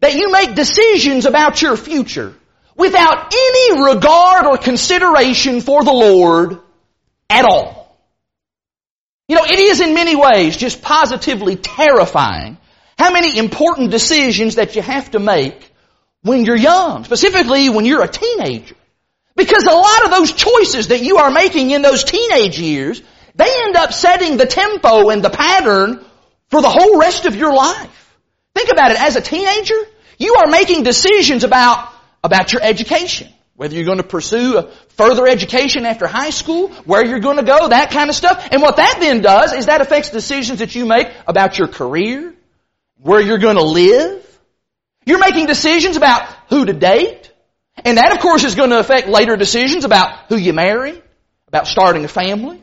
that 0.01 0.15
you 0.17 0.33
make 0.33 0.57
decisions 0.57 1.25
about 1.25 1.63
your 1.63 1.77
future 1.77 2.35
without 2.75 3.33
any 3.33 3.81
regard 3.85 4.45
or 4.45 4.59
consideration 4.59 5.61
for 5.61 5.85
the 5.85 5.93
Lord 5.93 6.59
at 7.29 7.45
all. 7.45 7.97
You 9.29 9.37
know, 9.37 9.45
it 9.45 9.61
is 9.61 9.81
in 9.81 9.95
many 9.95 10.17
ways 10.17 10.57
just 10.57 10.83
positively 10.83 11.55
terrifying 11.55 12.59
how 12.99 13.13
many 13.13 13.39
important 13.39 13.93
decisions 13.93 14.57
that 14.57 14.75
you 14.75 14.83
have 14.83 15.13
to 15.13 15.21
make 15.21 15.70
when 16.23 16.45
you're 16.45 16.57
young, 16.57 17.05
specifically 17.05 17.69
when 17.69 17.85
you're 17.85 18.03
a 18.03 18.09
teenager. 18.09 18.77
Because 19.37 19.65
a 19.65 19.73
lot 19.73 20.05
of 20.05 20.11
those 20.11 20.33
choices 20.33 20.89
that 20.89 21.03
you 21.03 21.19
are 21.19 21.31
making 21.31 21.71
in 21.71 21.83
those 21.83 22.05
teenage 22.05 22.59
years, 22.59 23.03
they 23.35 23.51
end 23.65 23.77
up 23.77 23.93
setting 23.93 24.37
the 24.37 24.47
tempo 24.47 25.09
and 25.11 25.23
the 25.23 25.31
pattern 25.31 26.05
for 26.49 26.61
the 26.61 26.69
whole 26.69 26.99
rest 26.99 27.27
of 27.27 27.37
your 27.37 27.55
life. 27.55 28.19
Think 28.55 28.71
about 28.71 28.91
it. 28.91 29.01
As 29.01 29.17
a 29.17 29.21
teenager, 29.21 29.77
you 30.19 30.35
are 30.35 30.49
making 30.49 30.83
decisions 30.83 31.45
about, 31.45 31.91
about 32.23 32.53
your 32.53 32.63
education. 32.63 33.29
Whether 33.55 33.77
you're 33.77 33.85
going 33.85 33.99
to 33.99 34.05
pursue 34.05 34.59
a 34.59 34.71
further 34.97 35.27
education 35.27 35.87
after 35.87 36.07
high 36.07 36.31
school, 36.31 36.69
where 36.85 37.05
you're 37.05 37.21
going 37.21 37.37
to 37.37 37.43
go, 37.43 37.69
that 37.69 37.91
kind 37.91 38.11
of 38.11 38.17
stuff. 38.17 38.49
And 38.51 38.63
what 38.63 38.77
that 38.77 38.99
then 39.01 39.21
does 39.23 39.53
is 39.53 39.67
that 39.67 39.81
affects 39.81 40.11
decisions 40.11 40.59
that 40.59 40.75
you 40.75 40.87
make 40.87 41.09
about 41.27 41.59
your 41.59 41.69
career, 41.69 42.35
where 42.97 43.21
you're 43.21 43.39
going 43.39 43.57
to 43.57 43.65
live. 43.65 44.27
You're 45.05 45.19
making 45.19 45.47
decisions 45.47 45.97
about 45.97 46.29
who 46.49 46.65
to 46.65 46.73
date. 46.73 47.33
And 47.85 47.97
that, 47.99 48.13
of 48.13 48.21
course, 48.21 48.45
is 48.45 48.55
going 48.55 48.71
to 48.71 48.79
affect 48.79 49.09
later 49.09 49.37
decisions 49.37 49.85
about 49.85 50.27
who 50.29 50.37
you 50.37 50.53
marry, 50.53 51.01
about 51.49 51.67
starting 51.67 52.05
a 52.05 52.09
family. 52.09 52.63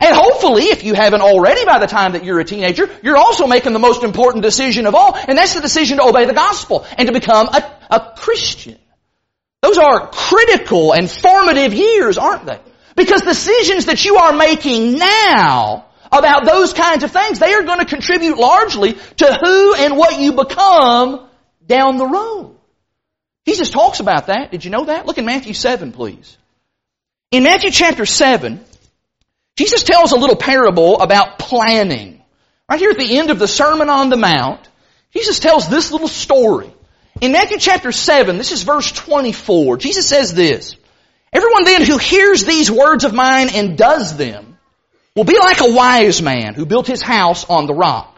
And 0.00 0.14
hopefully, 0.14 0.64
if 0.64 0.84
you 0.84 0.94
haven't 0.94 1.22
already 1.22 1.64
by 1.64 1.78
the 1.78 1.86
time 1.86 2.12
that 2.12 2.24
you're 2.24 2.38
a 2.38 2.44
teenager, 2.44 2.88
you're 3.02 3.16
also 3.16 3.46
making 3.46 3.72
the 3.72 3.78
most 3.78 4.04
important 4.04 4.42
decision 4.42 4.86
of 4.86 4.94
all, 4.94 5.16
and 5.16 5.36
that's 5.36 5.54
the 5.54 5.60
decision 5.60 5.98
to 5.98 6.04
obey 6.04 6.24
the 6.24 6.34
gospel 6.34 6.86
and 6.96 7.08
to 7.08 7.12
become 7.12 7.48
a, 7.48 7.76
a 7.90 8.12
Christian. 8.16 8.78
Those 9.60 9.76
are 9.76 10.08
critical 10.08 10.92
and 10.92 11.10
formative 11.10 11.74
years, 11.74 12.16
aren't 12.16 12.46
they? 12.46 12.60
Because 12.94 13.22
decisions 13.22 13.86
that 13.86 14.04
you 14.04 14.16
are 14.16 14.32
making 14.32 14.98
now 14.98 15.86
about 16.12 16.44
those 16.44 16.72
kinds 16.72 17.02
of 17.02 17.10
things, 17.10 17.38
they 17.38 17.52
are 17.52 17.64
going 17.64 17.80
to 17.80 17.84
contribute 17.84 18.38
largely 18.38 18.92
to 18.92 19.38
who 19.42 19.74
and 19.74 19.96
what 19.96 20.20
you 20.20 20.32
become 20.32 21.27
down 21.68 21.96
the 21.98 22.06
road. 22.06 22.56
Jesus 23.46 23.70
talks 23.70 24.00
about 24.00 24.26
that. 24.26 24.50
Did 24.50 24.64
you 24.64 24.70
know 24.70 24.86
that? 24.86 25.06
Look 25.06 25.18
in 25.18 25.24
Matthew 25.24 25.54
7, 25.54 25.92
please. 25.92 26.36
In 27.30 27.44
Matthew 27.44 27.70
chapter 27.70 28.04
7, 28.04 28.60
Jesus 29.56 29.82
tells 29.82 30.12
a 30.12 30.16
little 30.16 30.36
parable 30.36 31.00
about 31.00 31.38
planning. 31.38 32.22
Right 32.68 32.80
here 32.80 32.90
at 32.90 32.98
the 32.98 33.18
end 33.18 33.30
of 33.30 33.38
the 33.38 33.48
Sermon 33.48 33.88
on 33.88 34.10
the 34.10 34.16
Mount, 34.16 34.68
Jesus 35.12 35.40
tells 35.40 35.68
this 35.68 35.92
little 35.92 36.08
story. 36.08 36.72
In 37.20 37.32
Matthew 37.32 37.58
chapter 37.58 37.90
7, 37.90 38.36
this 38.36 38.52
is 38.52 38.62
verse 38.62 38.92
24, 38.92 39.78
Jesus 39.78 40.08
says 40.08 40.34
this, 40.34 40.76
Everyone 41.32 41.64
then 41.64 41.84
who 41.84 41.98
hears 41.98 42.44
these 42.44 42.70
words 42.70 43.04
of 43.04 43.14
mine 43.14 43.48
and 43.54 43.76
does 43.76 44.16
them 44.16 44.58
will 45.14 45.24
be 45.24 45.38
like 45.38 45.60
a 45.60 45.72
wise 45.72 46.22
man 46.22 46.54
who 46.54 46.64
built 46.64 46.86
his 46.86 47.02
house 47.02 47.44
on 47.44 47.66
the 47.66 47.74
rock. 47.74 48.17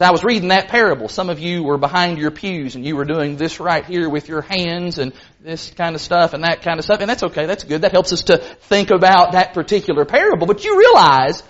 As 0.00 0.06
I 0.06 0.10
was 0.12 0.22
reading 0.22 0.50
that 0.50 0.68
parable, 0.68 1.08
some 1.08 1.28
of 1.28 1.40
you 1.40 1.64
were 1.64 1.76
behind 1.76 2.18
your 2.18 2.30
pews 2.30 2.76
and 2.76 2.86
you 2.86 2.94
were 2.94 3.04
doing 3.04 3.36
this 3.36 3.58
right 3.58 3.84
here 3.84 4.08
with 4.08 4.28
your 4.28 4.42
hands 4.42 4.98
and 4.98 5.12
this 5.40 5.70
kind 5.70 5.96
of 5.96 6.00
stuff 6.00 6.34
and 6.34 6.44
that 6.44 6.62
kind 6.62 6.78
of 6.78 6.84
stuff. 6.84 7.00
And 7.00 7.10
that's 7.10 7.24
okay. 7.24 7.46
That's 7.46 7.64
good. 7.64 7.82
That 7.82 7.90
helps 7.90 8.12
us 8.12 8.22
to 8.24 8.38
think 8.38 8.90
about 8.90 9.32
that 9.32 9.54
particular 9.54 10.04
parable. 10.04 10.46
But 10.46 10.64
you 10.64 10.78
realize 10.78 11.42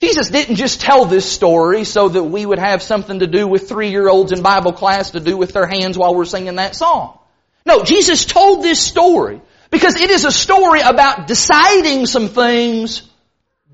Jesus 0.00 0.30
didn't 0.30 0.56
just 0.56 0.80
tell 0.80 1.04
this 1.04 1.30
story 1.30 1.84
so 1.84 2.08
that 2.08 2.22
we 2.22 2.46
would 2.46 2.58
have 2.58 2.82
something 2.82 3.18
to 3.18 3.26
do 3.26 3.46
with 3.46 3.68
three-year-olds 3.68 4.32
in 4.32 4.40
Bible 4.40 4.72
class 4.72 5.10
to 5.10 5.20
do 5.20 5.36
with 5.36 5.52
their 5.52 5.66
hands 5.66 5.98
while 5.98 6.14
we're 6.14 6.24
singing 6.24 6.56
that 6.56 6.74
song. 6.74 7.18
No, 7.66 7.82
Jesus 7.82 8.24
told 8.24 8.62
this 8.62 8.80
story 8.80 9.42
because 9.70 9.96
it 9.96 10.08
is 10.08 10.24
a 10.24 10.32
story 10.32 10.80
about 10.80 11.26
deciding 11.26 12.06
some 12.06 12.28
things 12.28 13.02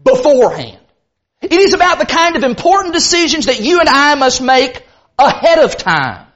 beforehand. 0.03 0.81
It 1.43 1.53
is 1.53 1.75
about 1.75 1.99
the 1.99 2.07
kind 2.07 2.37
of 2.37 2.45
important 2.45 2.95
decisions 2.95 3.47
that 3.47 3.61
you 3.61 3.81
and 3.81 3.89
I 3.89 4.15
must 4.15 4.41
make 4.41 4.85
ahead 5.19 5.59
of 5.59 5.77
time. 5.77 6.27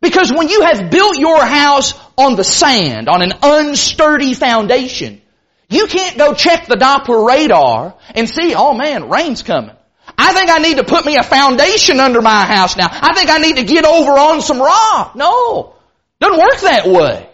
Because 0.00 0.32
when 0.32 0.48
you 0.48 0.62
have 0.62 0.90
built 0.90 1.18
your 1.18 1.44
house 1.44 1.94
on 2.16 2.36
the 2.36 2.44
sand, 2.44 3.08
on 3.08 3.22
an 3.22 3.30
unsturdy 3.30 4.36
foundation, 4.36 5.20
you 5.68 5.86
can't 5.86 6.16
go 6.16 6.34
check 6.34 6.66
the 6.66 6.76
Doppler 6.76 7.26
radar 7.26 7.94
and 8.14 8.28
see, 8.28 8.54
oh 8.54 8.74
man, 8.74 9.08
rain's 9.08 9.42
coming. 9.42 9.74
I 10.16 10.32
think 10.32 10.50
I 10.50 10.58
need 10.58 10.78
to 10.78 10.84
put 10.84 11.04
me 11.04 11.16
a 11.16 11.22
foundation 11.22 12.00
under 12.00 12.22
my 12.22 12.44
house 12.44 12.76
now. 12.76 12.88
I 12.90 13.14
think 13.14 13.30
I 13.30 13.38
need 13.38 13.56
to 13.56 13.64
get 13.64 13.84
over 13.84 14.12
on 14.12 14.40
some 14.40 14.58
rock. 14.58 15.14
No. 15.14 15.74
Doesn't 16.20 16.38
work 16.38 16.60
that 16.62 16.86
way. 16.86 17.28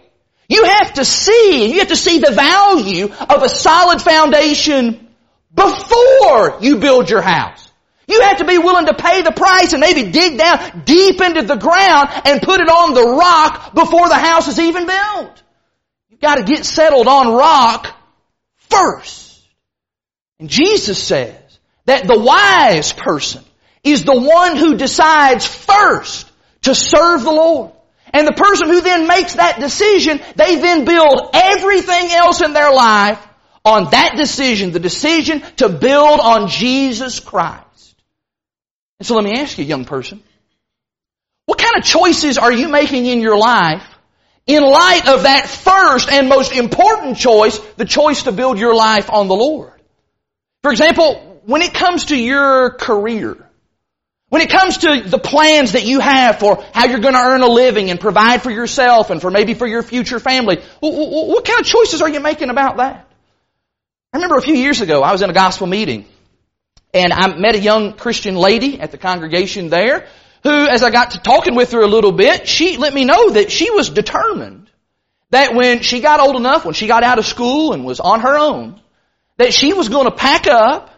You 0.47 0.65
have 0.65 0.93
to 0.93 1.05
see, 1.05 1.71
you 1.73 1.79
have 1.79 1.87
to 1.87 1.95
see 1.95 2.19
the 2.19 2.31
value 2.31 3.05
of 3.05 3.41
a 3.41 3.49
solid 3.49 4.01
foundation 4.01 5.04
before 5.55 6.57
you 6.61 6.77
build 6.77 7.09
your 7.09 7.21
house. 7.21 7.71
You 8.07 8.21
have 8.21 8.37
to 8.37 8.45
be 8.45 8.57
willing 8.57 8.85
to 8.85 8.93
pay 8.93 9.23
the 9.23 9.31
price 9.31 9.73
and 9.73 9.81
maybe 9.81 10.11
dig 10.11 10.37
down 10.37 10.83
deep 10.85 11.21
into 11.21 11.41
the 11.41 11.55
ground 11.55 12.09
and 12.25 12.41
put 12.41 12.59
it 12.59 12.69
on 12.69 12.93
the 12.93 13.15
rock 13.17 13.73
before 13.73 14.07
the 14.07 14.15
house 14.15 14.47
is 14.47 14.59
even 14.59 14.85
built. 14.85 15.43
You've 16.09 16.19
got 16.19 16.35
to 16.35 16.43
get 16.43 16.65
settled 16.65 17.07
on 17.07 17.33
rock 17.33 17.95
first. 18.69 19.41
And 20.39 20.49
Jesus 20.49 21.01
says 21.01 21.59
that 21.85 22.05
the 22.05 22.19
wise 22.19 22.93
person 22.93 23.43
is 23.83 24.03
the 24.03 24.19
one 24.19 24.57
who 24.57 24.75
decides 24.75 25.47
first 25.47 26.29
to 26.63 26.75
serve 26.75 27.23
the 27.23 27.31
Lord. 27.31 27.71
And 28.13 28.27
the 28.27 28.33
person 28.33 28.69
who 28.69 28.81
then 28.81 29.07
makes 29.07 29.35
that 29.35 29.59
decision, 29.59 30.21
they 30.35 30.55
then 30.57 30.85
build 30.85 31.31
everything 31.33 32.11
else 32.11 32.41
in 32.41 32.53
their 32.53 32.71
life 32.71 33.24
on 33.65 33.89
that 33.91 34.15
decision, 34.15 34.71
the 34.71 34.79
decision 34.79 35.41
to 35.57 35.67
build 35.67 36.19
on 36.19 36.47
Jesus 36.47 37.19
Christ. 37.19 37.95
And 38.99 39.07
so 39.07 39.15
let 39.15 39.23
me 39.23 39.33
ask 39.33 39.57
you, 39.57 39.65
young 39.65 39.85
person, 39.85 40.23
what 41.47 41.57
kind 41.57 41.75
of 41.77 41.83
choices 41.83 42.37
are 42.37 42.51
you 42.51 42.69
making 42.69 43.05
in 43.05 43.19
your 43.19 43.37
life 43.37 43.83
in 44.47 44.63
light 44.63 45.07
of 45.07 45.23
that 45.23 45.47
first 45.47 46.09
and 46.09 46.29
most 46.29 46.53
important 46.53 47.17
choice, 47.17 47.57
the 47.77 47.85
choice 47.85 48.23
to 48.23 48.31
build 48.31 48.59
your 48.59 48.75
life 48.75 49.09
on 49.09 49.27
the 49.27 49.35
Lord? 49.35 49.73
For 50.61 50.71
example, 50.71 51.41
when 51.45 51.61
it 51.61 51.73
comes 51.73 52.05
to 52.05 52.15
your 52.15 52.71
career, 52.71 53.35
when 54.29 54.41
it 54.41 54.49
comes 54.49 54.79
to 54.79 55.01
the 55.01 55.19
plans 55.19 55.73
that 55.73 55.85
you 55.85 55.99
have 55.99 56.39
for 56.39 56.63
how 56.73 56.85
you're 56.85 56.99
going 56.99 57.13
to 57.13 57.19
earn 57.19 57.41
a 57.41 57.47
living 57.47 57.89
and 57.89 57.99
provide 57.99 58.41
for 58.41 58.51
yourself 58.51 59.09
and 59.09 59.21
for 59.21 59.31
maybe 59.31 59.53
for 59.53 59.67
your 59.67 59.83
future 59.83 60.19
family, 60.19 60.61
what 60.79 61.45
kind 61.45 61.59
of 61.59 61.65
choices 61.65 62.01
are 62.01 62.09
you 62.09 62.19
making 62.19 62.49
about 62.49 62.77
that? 62.77 63.07
I 64.15 64.17
remember 64.17 64.37
a 64.37 64.41
few 64.41 64.55
years 64.55 64.79
ago, 64.79 65.03
I 65.03 65.11
was 65.11 65.21
in 65.21 65.29
a 65.29 65.33
gospel 65.33 65.67
meeting 65.67 66.05
and 66.93 67.11
I 67.11 67.35
met 67.35 67.55
a 67.55 67.59
young 67.59 67.97
Christian 67.97 68.35
lady 68.35 68.79
at 68.79 68.91
the 68.91 68.97
congregation 68.97 69.67
there 69.67 70.07
who, 70.41 70.67
as 70.69 70.83
I 70.83 70.89
got 70.89 71.11
to 71.11 71.19
talking 71.19 71.53
with 71.53 71.73
her 71.73 71.81
a 71.81 71.87
little 71.87 72.13
bit, 72.13 72.47
she 72.47 72.77
let 72.77 72.93
me 72.93 73.03
know 73.03 73.31
that 73.31 73.51
she 73.51 73.69
was 73.71 73.89
determined 73.89 74.71
that 75.31 75.53
when 75.53 75.81
she 75.81 75.99
got 75.99 76.21
old 76.21 76.37
enough, 76.37 76.63
when 76.63 76.73
she 76.73 76.87
got 76.87 77.03
out 77.03 77.19
of 77.19 77.25
school 77.25 77.73
and 77.73 77.83
was 77.83 77.99
on 77.99 78.21
her 78.21 78.37
own, 78.37 78.79
that 79.35 79.53
she 79.53 79.73
was 79.73 79.89
going 79.89 80.05
to 80.05 80.15
pack 80.15 80.47
up 80.47 80.89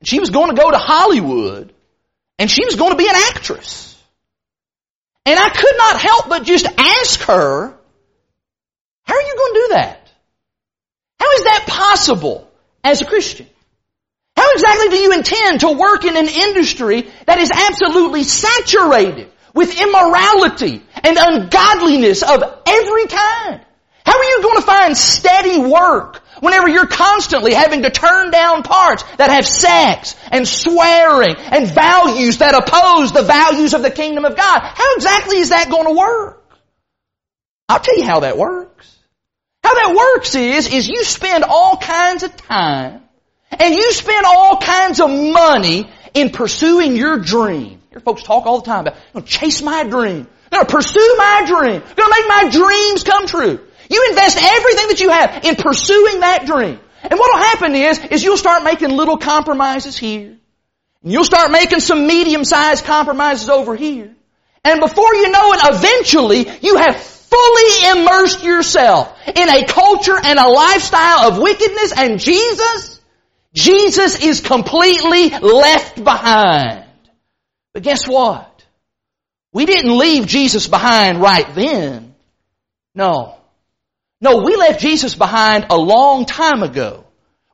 and 0.00 0.06
she 0.06 0.20
was 0.20 0.28
going 0.28 0.54
to 0.54 0.60
go 0.60 0.70
to 0.70 0.76
Hollywood 0.76 1.72
and 2.38 2.50
she 2.50 2.66
was 2.66 2.74
going 2.74 2.90
to 2.90 2.98
be 2.98 3.08
an 3.08 3.16
actress. 3.16 3.98
And 5.24 5.40
I 5.40 5.48
could 5.48 5.76
not 5.78 5.98
help 5.98 6.28
but 6.28 6.42
just 6.42 6.66
ask 6.76 7.20
her, 7.20 7.74
how 9.04 9.14
are 9.14 9.22
you 9.22 9.36
going 9.38 9.54
to 9.54 9.60
do 9.60 9.68
that? 9.76 10.10
How 11.18 11.32
is 11.32 11.44
that 11.44 11.64
possible? 11.68 12.46
As 12.86 13.00
a 13.00 13.04
Christian? 13.04 13.46
How 14.36 14.52
exactly 14.52 14.88
do 14.90 14.96
you 14.96 15.12
intend 15.12 15.60
to 15.60 15.72
work 15.72 16.04
in 16.04 16.16
an 16.16 16.28
industry 16.28 17.10
that 17.26 17.38
is 17.38 17.50
absolutely 17.50 18.22
saturated 18.22 19.30
with 19.54 19.80
immorality 19.80 20.82
and 21.02 21.16
ungodliness 21.18 22.22
of 22.22 22.42
every 22.66 23.06
kind? 23.06 23.60
How 24.04 24.18
are 24.18 24.24
you 24.24 24.42
going 24.42 24.56
to 24.56 24.62
find 24.62 24.96
steady 24.96 25.58
work 25.58 26.22
whenever 26.40 26.68
you're 26.68 26.86
constantly 26.86 27.54
having 27.54 27.82
to 27.82 27.90
turn 27.90 28.30
down 28.30 28.62
parts 28.62 29.02
that 29.16 29.30
have 29.30 29.46
sex 29.46 30.14
and 30.30 30.46
swearing 30.46 31.34
and 31.36 31.66
values 31.66 32.38
that 32.38 32.54
oppose 32.54 33.12
the 33.12 33.22
values 33.22 33.74
of 33.74 33.82
the 33.82 33.90
kingdom 33.90 34.24
of 34.24 34.36
God? 34.36 34.60
How 34.62 34.94
exactly 34.94 35.38
is 35.38 35.48
that 35.48 35.70
going 35.70 35.86
to 35.86 35.98
work? 35.98 36.44
I'll 37.68 37.80
tell 37.80 37.96
you 37.96 38.04
how 38.04 38.20
that 38.20 38.38
works. 38.38 38.95
How 39.66 39.74
that 39.74 39.96
works 39.96 40.36
is, 40.36 40.72
is 40.72 40.88
you 40.88 41.02
spend 41.02 41.42
all 41.42 41.76
kinds 41.76 42.22
of 42.22 42.36
time 42.36 43.02
and 43.50 43.74
you 43.74 43.92
spend 43.94 44.24
all 44.24 44.60
kinds 44.60 45.00
of 45.00 45.10
money 45.10 45.90
in 46.14 46.30
pursuing 46.30 46.94
your 46.94 47.18
dream. 47.18 47.82
Your 47.90 48.00
folks 48.00 48.22
talk 48.22 48.46
all 48.46 48.60
the 48.60 48.64
time 48.64 48.86
about, 48.86 48.96
I'm 49.12 49.24
chase 49.24 49.62
my 49.62 49.82
dream. 49.82 50.28
I'm 50.52 50.64
to 50.64 50.72
pursue 50.72 51.14
my 51.18 51.42
dream. 51.48 51.82
I'm 51.84 51.96
to 51.96 52.08
make 52.08 52.28
my 52.28 52.48
dreams 52.48 53.02
come 53.02 53.26
true. 53.26 53.58
You 53.90 54.06
invest 54.10 54.38
everything 54.40 54.86
that 54.86 55.00
you 55.00 55.10
have 55.10 55.44
in 55.44 55.56
pursuing 55.56 56.20
that 56.20 56.46
dream. 56.46 56.78
And 57.02 57.18
what 57.18 57.34
will 57.34 57.42
happen 57.42 57.74
is, 57.74 57.98
is 57.98 58.22
you'll 58.22 58.36
start 58.36 58.62
making 58.62 58.90
little 58.90 59.18
compromises 59.18 59.98
here. 59.98 60.38
And 61.02 61.12
you'll 61.12 61.24
start 61.24 61.50
making 61.50 61.80
some 61.80 62.06
medium-sized 62.06 62.84
compromises 62.84 63.48
over 63.48 63.74
here. 63.74 64.14
And 64.62 64.78
before 64.80 65.12
you 65.16 65.28
know 65.28 65.54
it, 65.54 65.60
eventually, 65.74 66.46
you 66.62 66.76
have 66.76 67.15
fully 67.30 68.00
immersed 68.00 68.42
yourself 68.42 69.16
in 69.28 69.48
a 69.48 69.64
culture 69.66 70.18
and 70.22 70.38
a 70.38 70.48
lifestyle 70.48 71.30
of 71.30 71.38
wickedness 71.38 71.92
and 71.96 72.20
Jesus, 72.20 73.00
Jesus 73.52 74.22
is 74.22 74.40
completely 74.40 75.30
left 75.30 76.02
behind. 76.02 76.84
But 77.72 77.82
guess 77.82 78.06
what? 78.06 78.64
We 79.52 79.66
didn't 79.66 79.96
leave 79.96 80.26
Jesus 80.26 80.66
behind 80.66 81.20
right 81.20 81.54
then. 81.54 82.14
No. 82.94 83.36
No, 84.20 84.42
we 84.42 84.56
left 84.56 84.80
Jesus 84.80 85.14
behind 85.14 85.66
a 85.70 85.76
long 85.76 86.26
time 86.26 86.62
ago 86.62 87.04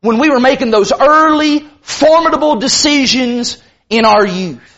when 0.01 0.19
we 0.19 0.31
were 0.31 0.41
making 0.41 0.71
those 0.71 0.93
early, 0.93 1.69
formidable 1.81 2.57
decisions 2.57 3.63
in 3.89 4.05
our 4.05 4.27
youth. 4.27 4.69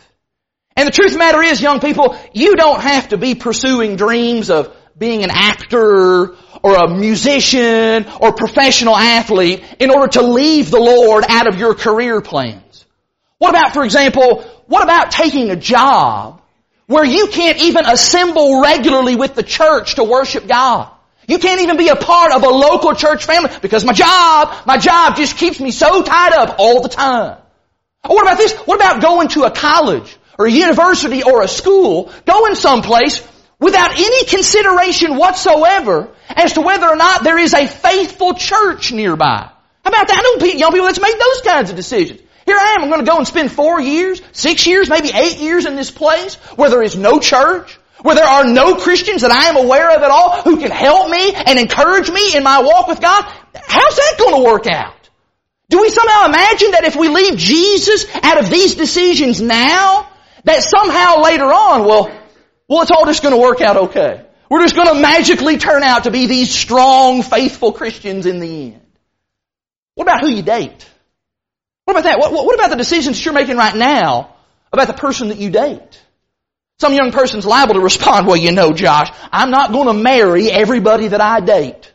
And 0.76 0.86
the 0.86 0.92
truth 0.92 1.08
of 1.08 1.12
the 1.12 1.18
matter 1.18 1.42
is, 1.42 1.60
young 1.60 1.80
people, 1.80 2.18
you 2.32 2.56
don't 2.56 2.80
have 2.80 3.10
to 3.10 3.16
be 3.16 3.34
pursuing 3.34 3.96
dreams 3.96 4.50
of 4.50 4.76
being 4.96 5.24
an 5.24 5.30
actor 5.32 6.34
or 6.62 6.74
a 6.76 6.88
musician 6.88 8.06
or 8.20 8.32
professional 8.32 8.96
athlete 8.96 9.62
in 9.78 9.90
order 9.90 10.08
to 10.12 10.22
leave 10.22 10.70
the 10.70 10.80
Lord 10.80 11.24
out 11.28 11.46
of 11.46 11.58
your 11.58 11.74
career 11.74 12.20
plans? 12.20 12.84
What 13.38 13.50
about, 13.50 13.74
for 13.74 13.84
example, 13.84 14.42
what 14.66 14.82
about 14.82 15.10
taking 15.10 15.50
a 15.50 15.56
job 15.56 16.40
where 16.86 17.04
you 17.04 17.26
can't 17.28 17.58
even 17.58 17.84
assemble 17.86 18.60
regularly 18.62 19.16
with 19.16 19.34
the 19.34 19.42
church 19.42 19.96
to 19.96 20.04
worship 20.04 20.46
God? 20.46 20.90
You 21.26 21.38
can't 21.38 21.60
even 21.62 21.76
be 21.76 21.88
a 21.88 21.96
part 21.96 22.32
of 22.32 22.42
a 22.42 22.48
local 22.48 22.94
church 22.94 23.24
family 23.24 23.50
because 23.62 23.84
my 23.84 23.92
job, 23.92 24.66
my 24.66 24.76
job 24.76 25.16
just 25.16 25.36
keeps 25.36 25.58
me 25.58 25.70
so 25.70 26.02
tied 26.02 26.32
up 26.34 26.56
all 26.58 26.82
the 26.82 26.88
time. 26.88 27.38
Or 28.08 28.16
what 28.16 28.22
about 28.22 28.38
this? 28.38 28.52
What 28.52 28.76
about 28.76 29.00
going 29.00 29.28
to 29.28 29.44
a 29.44 29.50
college 29.50 30.16
or 30.38 30.46
a 30.46 30.50
university 30.50 31.22
or 31.22 31.42
a 31.42 31.48
school, 31.48 32.10
going 32.26 32.54
someplace 32.54 33.26
without 33.64 33.92
any 33.92 34.24
consideration 34.26 35.16
whatsoever 35.16 36.10
as 36.28 36.52
to 36.52 36.60
whether 36.60 36.86
or 36.86 36.96
not 36.96 37.24
there 37.24 37.38
is 37.38 37.54
a 37.54 37.66
faithful 37.66 38.34
church 38.34 38.92
nearby. 38.92 39.50
How 39.82 39.90
about 39.90 40.06
that? 40.08 40.18
I 40.18 40.38
know 40.38 40.52
young 40.52 40.70
people 40.70 40.86
that's 40.86 41.00
made 41.00 41.18
those 41.18 41.40
kinds 41.40 41.70
of 41.70 41.76
decisions. 41.76 42.20
Here 42.44 42.58
I 42.58 42.74
am, 42.74 42.82
I'm 42.82 42.90
going 42.90 43.02
to 43.02 43.10
go 43.10 43.16
and 43.16 43.26
spend 43.26 43.50
four 43.50 43.80
years, 43.80 44.20
six 44.32 44.66
years, 44.66 44.90
maybe 44.90 45.10
eight 45.14 45.38
years 45.38 45.64
in 45.64 45.76
this 45.76 45.90
place 45.90 46.34
where 46.56 46.68
there 46.68 46.82
is 46.82 46.94
no 46.94 47.18
church, 47.18 47.78
where 48.02 48.14
there 48.14 48.26
are 48.26 48.44
no 48.44 48.76
Christians 48.76 49.22
that 49.22 49.30
I 49.30 49.48
am 49.48 49.56
aware 49.56 49.96
of 49.96 50.02
at 50.02 50.10
all 50.10 50.42
who 50.42 50.58
can 50.58 50.70
help 50.70 51.08
me 51.08 51.32
and 51.32 51.58
encourage 51.58 52.10
me 52.10 52.36
in 52.36 52.42
my 52.42 52.60
walk 52.60 52.86
with 52.86 53.00
God. 53.00 53.24
How's 53.54 53.96
that 53.96 54.16
going 54.18 54.42
to 54.42 54.44
work 54.44 54.66
out? 54.66 55.08
Do 55.70 55.80
we 55.80 55.88
somehow 55.88 56.26
imagine 56.26 56.72
that 56.72 56.84
if 56.84 56.96
we 56.96 57.08
leave 57.08 57.38
Jesus 57.38 58.04
out 58.22 58.38
of 58.38 58.50
these 58.50 58.74
decisions 58.74 59.40
now, 59.40 60.06
that 60.44 60.62
somehow 60.62 61.22
later 61.22 61.46
on, 61.46 61.86
well, 61.86 62.12
well, 62.74 62.82
it's 62.82 62.90
all 62.90 63.06
just 63.06 63.22
going 63.22 63.36
to 63.36 63.40
work 63.40 63.60
out 63.60 63.76
okay. 63.76 64.26
We're 64.50 64.62
just 64.62 64.74
going 64.74 64.88
to 64.88 65.00
magically 65.00 65.58
turn 65.58 65.84
out 65.84 66.04
to 66.04 66.10
be 66.10 66.26
these 66.26 66.52
strong, 66.52 67.22
faithful 67.22 67.72
Christians 67.72 68.26
in 68.26 68.40
the 68.40 68.72
end. 68.72 68.80
What 69.94 70.02
about 70.02 70.22
who 70.22 70.28
you 70.28 70.42
date? 70.42 70.84
What 71.84 71.94
about 71.94 72.02
that? 72.02 72.18
What, 72.18 72.32
what 72.32 72.56
about 72.56 72.70
the 72.70 72.76
decisions 72.76 73.16
that 73.16 73.24
you're 73.24 73.32
making 73.32 73.56
right 73.56 73.76
now 73.76 74.34
about 74.72 74.88
the 74.88 74.92
person 74.92 75.28
that 75.28 75.38
you 75.38 75.50
date? 75.50 76.02
Some 76.80 76.94
young 76.94 77.12
person's 77.12 77.46
liable 77.46 77.74
to 77.74 77.80
respond, 77.80 78.26
well, 78.26 78.36
you 78.36 78.50
know, 78.50 78.72
Josh, 78.72 79.08
I'm 79.30 79.52
not 79.52 79.70
going 79.70 79.86
to 79.86 79.94
marry 79.94 80.50
everybody 80.50 81.06
that 81.06 81.20
I 81.20 81.38
date. 81.38 81.92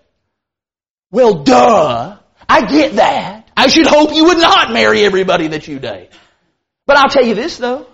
Well, 1.11 1.43
duh. 1.43 2.19
I 2.47 2.65
get 2.67 2.93
that. 2.93 3.51
I 3.57 3.67
should 3.67 3.85
hope 3.85 4.13
you 4.13 4.23
would 4.23 4.37
not 4.37 4.71
marry 4.71 5.03
everybody 5.03 5.49
that 5.49 5.67
you 5.67 5.77
date. 5.79 6.09
But 6.85 6.95
I'll 6.95 7.09
tell 7.09 7.25
you 7.25 7.35
this 7.35 7.57
though. 7.57 7.85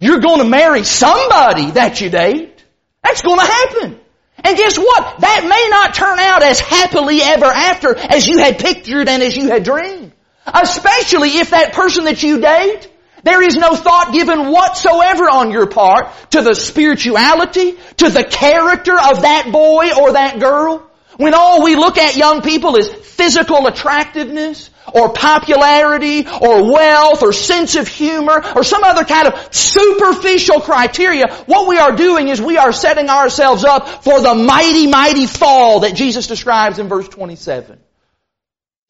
You're 0.00 0.20
going 0.20 0.38
to 0.38 0.48
marry 0.48 0.82
somebody 0.82 1.72
that 1.72 2.00
you 2.00 2.08
date. 2.08 2.64
That's 3.02 3.22
going 3.22 3.38
to 3.38 3.46
happen. 3.46 4.00
And 4.42 4.56
guess 4.56 4.78
what? 4.78 5.20
That 5.20 5.42
may 5.44 5.68
not 5.70 5.94
turn 5.94 6.18
out 6.18 6.42
as 6.42 6.58
happily 6.58 7.20
ever 7.20 7.44
after 7.44 7.96
as 7.96 8.26
you 8.26 8.38
had 8.38 8.58
pictured 8.58 9.08
and 9.08 9.22
as 9.22 9.36
you 9.36 9.48
had 9.48 9.62
dreamed. 9.62 10.12
Especially 10.46 11.36
if 11.36 11.50
that 11.50 11.74
person 11.74 12.04
that 12.04 12.22
you 12.22 12.40
date, 12.40 12.88
there 13.22 13.42
is 13.42 13.56
no 13.56 13.76
thought 13.76 14.12
given 14.12 14.50
whatsoever 14.50 15.24
on 15.24 15.50
your 15.50 15.66
part 15.66 16.08
to 16.30 16.40
the 16.40 16.54
spirituality, 16.54 17.76
to 17.98 18.08
the 18.08 18.24
character 18.24 18.98
of 18.98 19.22
that 19.22 19.50
boy 19.52 19.90
or 20.00 20.14
that 20.14 20.40
girl. 20.40 20.90
When 21.18 21.34
all 21.34 21.62
we 21.62 21.76
look 21.76 21.98
at 21.98 22.16
young 22.16 22.40
people 22.40 22.76
is 22.76 22.88
physical 22.88 23.66
attractiveness, 23.66 24.70
or 24.94 25.12
popularity, 25.12 26.26
or 26.26 26.72
wealth, 26.72 27.22
or 27.22 27.32
sense 27.32 27.76
of 27.76 27.88
humor, 27.88 28.42
or 28.54 28.64
some 28.64 28.84
other 28.84 29.04
kind 29.04 29.28
of 29.28 29.54
superficial 29.54 30.60
criteria, 30.60 31.32
what 31.46 31.68
we 31.68 31.78
are 31.78 31.96
doing 31.96 32.28
is 32.28 32.40
we 32.40 32.56
are 32.56 32.72
setting 32.72 33.08
ourselves 33.08 33.64
up 33.64 34.04
for 34.04 34.20
the 34.20 34.34
mighty, 34.34 34.86
mighty 34.86 35.26
fall 35.26 35.80
that 35.80 35.94
Jesus 35.94 36.26
describes 36.26 36.78
in 36.78 36.88
verse 36.88 37.08
27. 37.08 37.78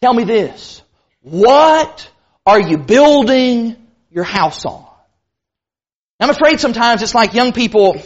Tell 0.01 0.15
me 0.15 0.25
this. 0.25 0.83
What 1.23 2.09
are 2.47 2.61
you 2.61 2.79
building 2.79 3.77
your 4.11 4.25
house 4.25 4.65
on? 4.65 4.87
I'm 6.19 6.31
afraid 6.31 6.61
sometimes 6.61 7.03
it's 7.03 7.15
like 7.15 7.33
young 7.33 7.53
people, 7.53 7.97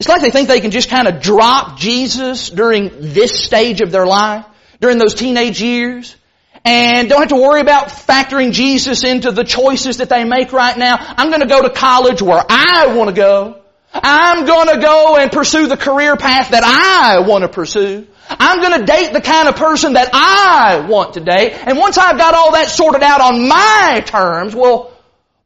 it's 0.00 0.08
like 0.08 0.22
they 0.22 0.30
think 0.30 0.48
they 0.48 0.60
can 0.60 0.72
just 0.72 0.90
kind 0.90 1.06
of 1.06 1.22
drop 1.22 1.78
Jesus 1.78 2.50
during 2.50 2.90
this 3.12 3.44
stage 3.44 3.80
of 3.80 3.92
their 3.92 4.06
life, 4.06 4.44
during 4.80 4.98
those 4.98 5.14
teenage 5.14 5.62
years, 5.62 6.16
and 6.64 7.08
don't 7.08 7.20
have 7.20 7.28
to 7.28 7.36
worry 7.36 7.60
about 7.60 7.88
factoring 7.88 8.52
Jesus 8.52 9.04
into 9.04 9.30
the 9.30 9.44
choices 9.44 9.98
that 9.98 10.08
they 10.08 10.24
make 10.24 10.52
right 10.52 10.76
now. 10.76 10.96
I'm 10.98 11.28
going 11.28 11.42
to 11.42 11.46
go 11.46 11.62
to 11.62 11.70
college 11.70 12.22
where 12.22 12.42
I 12.48 12.94
want 12.94 13.10
to 13.10 13.16
go. 13.16 13.60
I'm 13.92 14.44
going 14.46 14.68
to 14.74 14.80
go 14.80 15.16
and 15.16 15.30
pursue 15.30 15.66
the 15.66 15.76
career 15.76 16.16
path 16.16 16.50
that 16.50 16.64
I 16.64 17.20
want 17.20 17.42
to 17.42 17.48
pursue. 17.48 18.06
I'm 18.28 18.60
going 18.60 18.80
to 18.80 18.86
date 18.86 19.12
the 19.12 19.20
kind 19.20 19.48
of 19.48 19.56
person 19.56 19.92
that 19.92 20.10
I 20.12 20.86
want 20.88 21.14
to 21.14 21.20
date. 21.20 21.52
And 21.52 21.78
once 21.78 21.98
I've 21.98 22.16
got 22.16 22.34
all 22.34 22.52
that 22.52 22.68
sorted 22.68 23.02
out 23.02 23.20
on 23.20 23.46
my 23.46 24.02
terms, 24.06 24.54
well, 24.54 24.92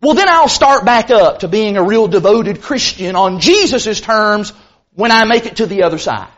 well 0.01 0.15
then 0.15 0.29
I'll 0.29 0.49
start 0.49 0.85
back 0.85 1.11
up 1.11 1.41
to 1.41 1.49
being 1.49 1.77
a 1.77 1.83
real 1.83 2.09
devoted 2.09 2.63
Christian 2.63 3.17
on 3.17 3.41
Jesus' 3.41 4.01
terms 4.01 4.53
when 4.95 5.11
I 5.11 5.25
make 5.25 5.47
it 5.47 5.57
to 5.57 5.67
the 5.67 5.83
other 5.83 5.99
side. 5.99 6.29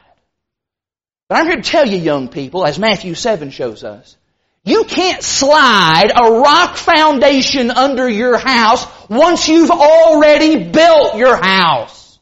But 1.29 1.39
I'm 1.39 1.47
here 1.47 1.57
to 1.57 1.63
tell 1.63 1.87
you 1.87 1.99
young 1.99 2.29
people, 2.29 2.67
as 2.67 2.79
Matthew 2.79 3.15
7 3.15 3.51
shows 3.51 3.85
us, 3.85 4.17
you 4.65 4.85
can't 4.85 5.23
slide 5.23 6.11
a 6.15 6.33
rock 6.41 6.77
foundation 6.77 7.71
under 7.71 8.09
your 8.09 8.37
house 8.37 8.87
once 9.09 9.49
you've 9.49 9.71
already 9.71 10.71
built 10.71 11.17
your 11.17 11.37
house. 11.37 12.19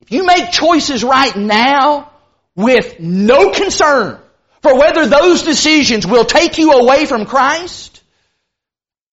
If 0.00 0.12
you 0.12 0.24
make 0.24 0.52
choices 0.52 1.02
right 1.02 1.36
now 1.36 2.12
with 2.54 3.00
no 3.00 3.50
concern 3.50 4.20
for 4.62 4.78
whether 4.78 5.06
those 5.06 5.42
decisions 5.42 6.06
will 6.06 6.24
take 6.24 6.58
you 6.58 6.72
away 6.72 7.06
from 7.06 7.26
Christ, 7.26 8.02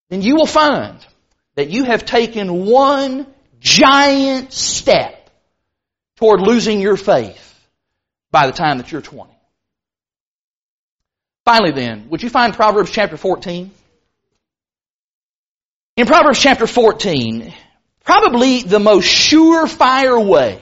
then 0.10 0.22
you 0.22 0.36
will 0.36 0.46
find 0.46 0.98
that 1.56 1.70
you 1.70 1.84
have 1.86 2.06
taken 2.06 2.66
one 2.66 3.28
giant 3.60 4.54
step 4.54 5.30
toward 6.18 6.42
losing 6.42 6.80
your 6.80 6.98
faith 6.98 7.42
by 8.32 8.48
the 8.48 8.54
time 8.54 8.78
that 8.78 8.92
you're 8.92 9.02
20. 9.02 9.35
Finally 11.46 11.72
then, 11.72 12.10
would 12.10 12.24
you 12.24 12.30
find 12.30 12.54
Proverbs 12.54 12.90
chapter 12.90 13.18
14? 13.18 13.72
In 15.98 16.08
Proverbs 16.08 16.40
chapter 16.40 16.66
14, 16.66 17.54
probably 18.04 18.64
the 18.64 18.80
most 18.80 19.06
surefire 19.06 20.26
way 20.26 20.62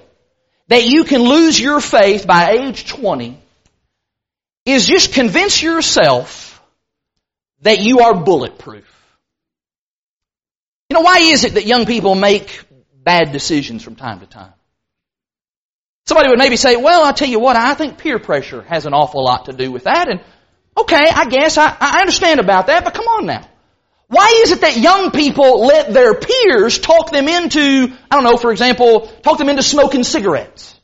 that 0.67 0.85
you 0.85 1.05
can 1.05 1.21
lose 1.23 1.59
your 1.59 1.79
faith 1.79 2.27
by 2.27 2.51
age 2.51 2.85
20 2.85 3.39
is 4.65 4.85
just 4.85 5.13
convince 5.13 5.61
yourself 5.61 6.61
that 7.61 7.79
you 7.79 8.01
are 8.01 8.13
bulletproof. 8.13 8.89
You 10.89 10.95
know, 10.95 11.01
why 11.01 11.19
is 11.19 11.45
it 11.45 11.53
that 11.55 11.65
young 11.65 11.85
people 11.85 12.13
make 12.13 12.61
bad 12.93 13.31
decisions 13.31 13.83
from 13.83 13.95
time 13.95 14.19
to 14.19 14.25
time? 14.25 14.53
Somebody 16.05 16.29
would 16.29 16.37
maybe 16.37 16.57
say, 16.57 16.75
well, 16.75 17.05
I'll 17.05 17.13
tell 17.13 17.29
you 17.29 17.39
what, 17.39 17.55
I 17.55 17.73
think 17.73 17.97
peer 17.97 18.19
pressure 18.19 18.61
has 18.63 18.85
an 18.85 18.93
awful 18.93 19.23
lot 19.23 19.45
to 19.45 19.53
do 19.53 19.71
with 19.71 19.85
that. 19.85 20.09
And 20.09 20.19
okay, 20.77 21.07
I 21.09 21.25
guess 21.29 21.57
I, 21.57 21.75
I 21.79 21.99
understand 21.99 22.39
about 22.39 22.67
that, 22.67 22.83
but 22.83 22.93
come 22.93 23.05
on 23.05 23.25
now. 23.25 23.47
Why 24.07 24.41
is 24.43 24.51
it 24.51 24.61
that 24.61 24.77
young 24.77 25.11
people 25.11 25.65
let 25.65 25.93
their 25.93 26.13
peers 26.13 26.77
talk 26.79 27.11
them 27.11 27.27
into, 27.27 27.91
I 28.11 28.15
don't 28.15 28.23
know, 28.23 28.37
for 28.37 28.51
example, 28.51 29.07
talk 29.23 29.37
them 29.37 29.49
into 29.49 29.63
smoking 29.63 30.03
cigarettes? 30.03 30.79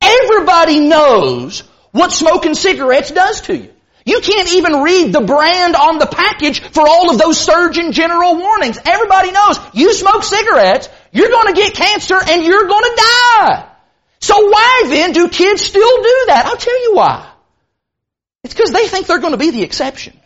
Everybody 0.00 0.80
knows 0.80 1.60
what 1.92 2.12
smoking 2.12 2.54
cigarettes 2.54 3.10
does 3.10 3.42
to 3.42 3.56
you. 3.56 3.70
You 4.04 4.20
can't 4.20 4.52
even 4.54 4.82
read 4.82 5.12
the 5.12 5.20
brand 5.20 5.76
on 5.76 5.98
the 5.98 6.06
package 6.06 6.60
for 6.60 6.86
all 6.86 7.10
of 7.10 7.18
those 7.18 7.38
Surgeon 7.38 7.92
General 7.92 8.36
warnings. 8.36 8.78
Everybody 8.84 9.30
knows 9.30 9.58
you 9.72 9.92
smoke 9.92 10.22
cigarettes, 10.22 10.88
you're 11.12 11.28
to 11.28 11.52
get 11.52 11.74
cancer 11.74 12.16
and 12.16 12.42
you're 12.42 12.66
to 12.84 12.94
die. 12.96 13.66
So 14.20 14.48
why 14.48 14.84
then 14.86 15.12
do 15.12 15.28
kids 15.28 15.62
still 15.62 15.96
do 16.02 16.24
that? 16.26 16.46
I'll 16.46 16.56
tell 16.56 16.82
you 16.82 16.94
why. 16.94 17.29
It's 18.44 18.54
because 18.54 18.70
they 18.70 18.88
think 18.88 19.06
they're 19.06 19.18
going 19.18 19.32
to 19.32 19.38
be 19.38 19.50
the 19.50 19.62
exception. 19.62 20.18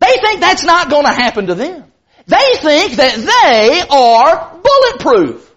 They 0.00 0.16
think 0.20 0.40
that's 0.40 0.64
not 0.64 0.90
going 0.90 1.04
to 1.04 1.12
happen 1.12 1.46
to 1.46 1.54
them. 1.54 1.84
They 2.26 2.56
think 2.56 2.92
that 2.96 3.16
they 3.16 3.82
are 3.88 4.60
bulletproof. 4.62 5.48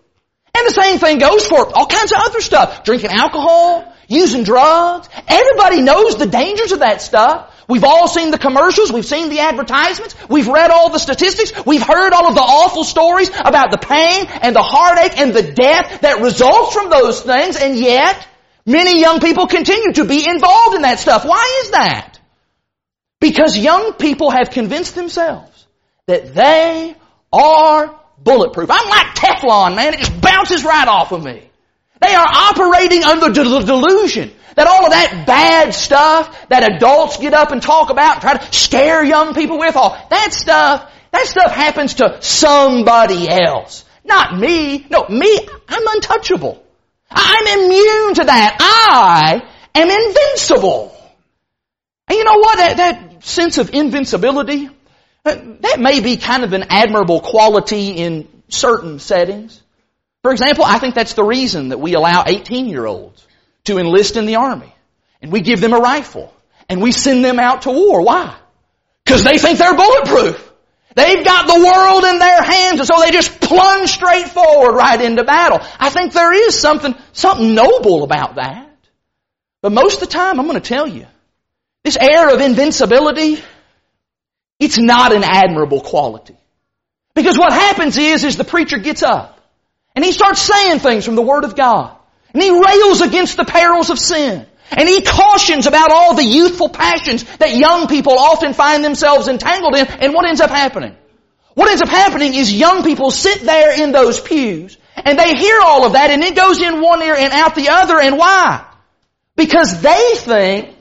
And 0.58 0.68
the 0.68 0.72
same 0.72 1.00
thing 1.00 1.18
goes 1.20 1.46
for 1.48 1.76
all 1.76 1.88
kinds 1.88 2.12
of 2.12 2.20
other 2.22 2.42
stuff. 2.42 2.84
Drinking 2.84 3.12
alcohol, 3.12 3.94
using 4.08 4.44
drugs. 4.44 5.10
Everybody 5.28 5.82
knows 5.82 6.18
the 6.18 6.28
dangers 6.28 6.72
of 6.72 6.80
that 6.80 7.02
stuff. 7.02 7.52
We've 7.68 7.84
all 7.84 8.08
seen 8.08 8.30
the 8.30 8.38
commercials, 8.38 8.92
we've 8.92 9.06
seen 9.06 9.30
the 9.30 9.40
advertisements, 9.40 10.16
we've 10.30 10.48
read 10.48 10.70
all 10.70 10.92
the 10.92 11.00
statistics, 11.00 11.66
we've 11.66 11.82
heard 11.82 12.14
all 12.14 12.28
of 12.28 12.36
the 12.36 12.42
awful 12.42 12.84
stories 12.84 13.30
about 13.30 13.72
the 13.72 13.80
pain 13.80 14.28
and 14.42 14.56
the 14.56 14.62
heartache 14.62 15.18
and 15.18 15.34
the 15.34 15.42
death 15.42 16.02
that 16.02 16.22
results 16.22 16.76
from 16.76 16.92
those 16.92 17.22
things, 17.22 17.56
and 17.56 17.76
yet, 17.76 18.28
many 18.66 19.00
young 19.00 19.20
people 19.20 19.48
continue 19.48 19.94
to 19.94 20.06
be 20.06 20.28
involved 20.28 20.76
in 20.76 20.82
that 20.82 21.00
stuff. 21.00 21.26
Why 21.26 21.62
is 21.64 21.72
that? 21.72 22.20
Because 23.20 23.58
young 23.58 23.94
people 23.94 24.32
have 24.32 24.52
convinced 24.52 24.96
themselves 24.96 25.68
that 26.08 26.34
they 26.36 26.96
are 27.32 28.00
bulletproof. 28.20 28.70
I'm 28.70 28.90
like 28.90 29.16
Teflon, 29.16 29.76
man. 29.76 29.94
It 29.94 30.00
just 30.00 30.22
bounces 30.22 30.64
right 30.64 30.88
off 30.88 31.12
of 31.12 31.24
me. 31.24 31.50
They 32.02 32.14
are 32.14 32.28
operating 32.28 33.04
under 33.04 33.28
the 33.28 33.62
delusion 33.62 34.32
that 34.56 34.68
all 34.68 34.86
of 34.86 34.92
that 34.92 35.26
bad 35.26 35.74
stuff 35.74 36.48
that 36.50 36.76
adults 36.76 37.18
get 37.18 37.34
up 37.34 37.52
and 37.52 37.62
talk 37.62 37.90
about 37.90 38.14
and 38.14 38.22
try 38.22 38.38
to 38.38 38.54
scare 38.54 39.04
young 39.04 39.34
people 39.34 39.60
with, 39.60 39.76
all 39.76 39.98
that 40.10 40.34
stuff, 40.34 40.92
that 41.12 41.26
stuff 41.26 41.52
happens 41.52 41.96
to 41.96 42.22
somebody 42.22 43.30
else. 43.30 43.86
Not 44.04 44.38
me. 44.38 44.86
No, 44.90 45.08
me, 45.10 45.48
I'm 45.68 45.88
untouchable. 45.88 46.65
I'm 47.12 47.48
immune 47.60 48.14
to 48.16 48.24
that. 48.26 48.58
I 48.60 49.42
am 49.74 49.90
invincible. 49.90 50.96
And 52.08 52.18
you 52.18 52.24
know 52.24 52.38
what? 52.38 52.58
That, 52.58 52.78
that 52.78 53.24
sense 53.24 53.58
of 53.58 53.74
invincibility, 53.74 54.70
uh, 55.26 55.36
that 55.62 55.80
may 55.80 56.00
be 56.00 56.18
kind 56.18 56.44
of 56.44 56.54
an 56.54 56.66
admirable 56.70 57.22
quality 57.22 57.92
in 57.92 58.28
certain 58.50 59.00
settings. 59.00 59.62
For 60.22 60.32
example, 60.32 60.66
I 60.66 60.80
think 60.80 60.96
that's 60.96 61.14
the 61.14 61.24
reason 61.24 61.70
that 61.70 61.80
we 61.80 61.94
allow 61.94 62.24
18 62.26 62.68
year 62.68 62.86
olds 62.86 63.26
to 63.66 63.78
enlist 63.78 64.18
in 64.18 64.26
the 64.26 64.38
army. 64.38 64.74
And 65.22 65.32
we 65.32 65.42
give 65.42 65.62
them 65.62 65.74
a 65.74 65.80
rifle. 65.80 66.34
And 66.68 66.82
we 66.82 66.92
send 66.92 67.24
them 67.24 67.40
out 67.40 67.64
to 67.64 67.72
war. 67.72 68.02
Why? 68.02 68.36
Because 69.04 69.24
they 69.24 69.38
think 69.38 69.60
they're 69.60 69.76
bulletproof. 69.76 70.45
They've 70.96 71.26
got 71.26 71.48
the 71.48 71.60
world 71.60 72.06
in 72.06 72.20
their 72.20 72.42
hands 72.42 72.80
and 72.80 72.88
so 72.88 73.00
they 73.02 73.12
just 73.12 73.42
plunge 73.42 73.90
straight 73.90 74.30
forward 74.30 74.76
right 74.76 75.00
into 75.00 75.26
battle. 75.26 75.60
I 75.78 75.90
think 75.90 76.14
there 76.14 76.34
is 76.34 76.58
something, 76.58 76.96
something 77.12 77.54
noble 77.54 78.04
about 78.04 78.36
that. 78.36 78.70
But 79.62 79.74
most 79.74 79.96
of 79.96 80.00
the 80.02 80.14
time, 80.14 80.40
I'm 80.40 80.48
going 80.48 80.60
to 80.60 80.68
tell 80.68 80.88
you, 80.88 81.06
this 81.84 81.98
air 81.98 82.34
of 82.34 82.40
invincibility, 82.40 83.44
it's 84.58 84.78
not 84.78 85.12
an 85.12 85.24
admirable 85.24 85.82
quality. 85.82 86.38
Because 87.14 87.38
what 87.38 87.52
happens 87.52 87.98
is, 87.98 88.24
is 88.24 88.38
the 88.38 88.44
preacher 88.44 88.78
gets 88.78 89.04
up 89.04 89.40
and 89.96 90.04
he 90.04 90.14
starts 90.14 90.42
saying 90.42 90.80
things 90.80 91.06
from 91.06 91.16
the 91.16 91.22
Word 91.22 91.44
of 91.44 91.56
God. 91.56 91.96
And 92.34 92.42
he 92.42 92.52
rails 92.52 93.02
against 93.02 93.38
the 93.38 93.46
perils 93.46 93.90
of 93.90 94.00
sin. 94.00 94.46
And 94.72 94.90
he 94.90 95.02
cautions 95.02 95.68
about 95.68 95.92
all 95.92 96.16
the 96.16 96.24
youthful 96.24 96.70
passions 96.70 97.24
that 97.38 97.56
young 97.56 97.88
people 97.88 98.18
often 98.18 98.54
find 98.54 98.84
themselves 98.84 99.28
entangled 99.28 99.76
in. 99.76 99.86
And 99.88 100.14
what 100.14 100.28
ends 100.28 100.42
up 100.42 100.50
happening? 100.50 100.96
What 101.54 101.70
ends 101.70 101.82
up 101.82 101.90
happening 101.90 102.34
is 102.34 102.52
young 102.52 102.84
people 102.84 103.12
sit 103.12 103.42
there 103.42 103.82
in 103.82 103.92
those 103.92 104.20
pews 104.20 104.78
and 104.96 105.18
they 105.18 105.36
hear 105.36 105.60
all 105.62 105.86
of 105.86 105.94
that 105.94 106.10
and 106.10 106.24
it 106.24 106.36
goes 106.36 106.62
in 106.62 106.82
one 106.82 107.02
ear 107.02 107.16
and 107.16 107.32
out 107.32 107.56
the 107.56 107.70
other. 107.70 108.00
And 108.00 108.18
why? 108.18 108.66
Because 109.36 109.82
they 109.82 110.14
think, 110.16 110.76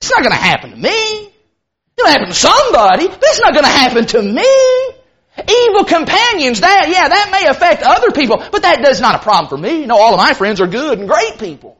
it's 0.00 0.10
not 0.10 0.20
going 0.20 0.32
to 0.32 0.36
happen 0.36 0.70
to 0.70 0.76
me. 0.76 0.88
It's 0.88 2.02
going 2.02 2.06
to 2.06 2.12
happen 2.12 2.28
to 2.28 2.34
somebody, 2.34 3.08
but 3.08 3.22
it's 3.22 3.40
not 3.40 3.52
going 3.52 3.64
to 3.64 3.70
happen 3.70 4.06
to 4.06 4.22
me. 4.22 4.94
Evil 5.48 5.84
companions, 5.84 6.60
that, 6.60 6.88
yeah, 6.88 7.08
that 7.08 7.28
may 7.30 7.46
affect 7.48 7.82
other 7.82 8.10
people, 8.10 8.42
but 8.50 8.62
that 8.62 8.84
is 8.88 9.00
not 9.00 9.16
a 9.16 9.18
problem 9.18 9.48
for 9.48 9.58
me. 9.58 9.80
You 9.80 9.86
know, 9.86 9.98
all 9.98 10.14
of 10.14 10.18
my 10.18 10.32
friends 10.32 10.60
are 10.60 10.66
good 10.66 10.98
and 10.98 11.08
great 11.08 11.38
people. 11.38 11.78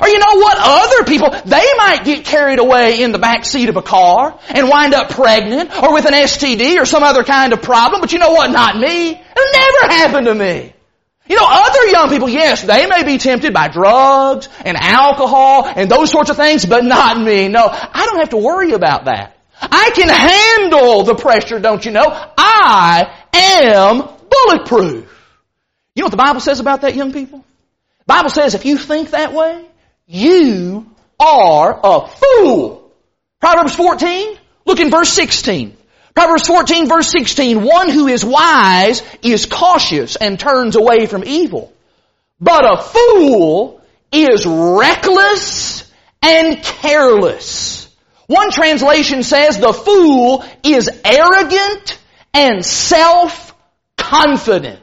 Or 0.00 0.08
you 0.08 0.18
know 0.18 0.36
what? 0.36 0.56
Other 0.58 1.04
people, 1.04 1.30
they 1.30 1.66
might 1.76 2.04
get 2.04 2.24
carried 2.24 2.58
away 2.58 3.02
in 3.02 3.12
the 3.12 3.18
back 3.18 3.44
seat 3.44 3.68
of 3.68 3.76
a 3.76 3.82
car 3.82 4.38
and 4.48 4.68
wind 4.68 4.94
up 4.94 5.10
pregnant 5.10 5.70
or 5.82 5.92
with 5.92 6.06
an 6.06 6.14
STD 6.14 6.80
or 6.80 6.86
some 6.86 7.02
other 7.02 7.24
kind 7.24 7.52
of 7.52 7.62
problem, 7.62 8.00
but 8.00 8.12
you 8.12 8.18
know 8.18 8.32
what? 8.32 8.50
Not 8.50 8.76
me. 8.76 9.10
It'll 9.10 9.52
never 9.52 9.92
happen 9.92 10.24
to 10.24 10.34
me. 10.34 10.72
You 11.28 11.36
know, 11.36 11.46
other 11.46 11.86
young 11.88 12.08
people, 12.08 12.28
yes, 12.28 12.62
they 12.62 12.86
may 12.86 13.04
be 13.04 13.18
tempted 13.18 13.52
by 13.52 13.68
drugs 13.68 14.48
and 14.64 14.76
alcohol 14.78 15.66
and 15.66 15.90
those 15.90 16.10
sorts 16.10 16.30
of 16.30 16.36
things, 16.36 16.64
but 16.64 16.84
not 16.84 17.20
me. 17.20 17.48
No, 17.48 17.68
I 17.68 18.06
don't 18.06 18.18
have 18.18 18.30
to 18.30 18.38
worry 18.38 18.72
about 18.72 19.04
that. 19.04 19.36
I 19.60 19.90
can 19.94 20.08
handle 20.08 21.02
the 21.02 21.14
pressure, 21.14 21.58
don't 21.58 21.84
you 21.84 21.90
know? 21.90 22.06
I 22.06 23.24
am 23.34 24.08
bulletproof. 24.30 25.14
You 25.94 26.02
know 26.02 26.06
what 26.06 26.10
the 26.12 26.16
Bible 26.16 26.40
says 26.40 26.60
about 26.60 26.82
that, 26.82 26.94
young 26.94 27.12
people? 27.12 27.44
The 27.98 28.04
Bible 28.06 28.30
says 28.30 28.54
if 28.54 28.64
you 28.64 28.78
think 28.78 29.10
that 29.10 29.34
way, 29.34 29.66
you 30.08 30.86
are 31.20 31.78
a 31.84 32.08
fool. 32.08 32.90
Proverbs 33.40 33.74
14, 33.74 34.38
look 34.64 34.80
in 34.80 34.90
verse 34.90 35.10
16. 35.10 35.76
Proverbs 36.14 36.46
14 36.48 36.88
verse 36.88 37.10
16, 37.10 37.62
one 37.62 37.90
who 37.90 38.08
is 38.08 38.24
wise 38.24 39.02
is 39.22 39.44
cautious 39.46 40.16
and 40.16 40.40
turns 40.40 40.74
away 40.74 41.06
from 41.06 41.22
evil. 41.24 41.72
But 42.40 42.64
a 42.64 42.82
fool 42.82 43.80
is 44.10 44.44
reckless 44.46 45.88
and 46.22 46.62
careless. 46.62 47.94
One 48.26 48.50
translation 48.50 49.22
says 49.22 49.58
the 49.58 49.72
fool 49.72 50.44
is 50.64 50.90
arrogant 51.04 51.98
and 52.34 52.64
self-confident. 52.64 54.80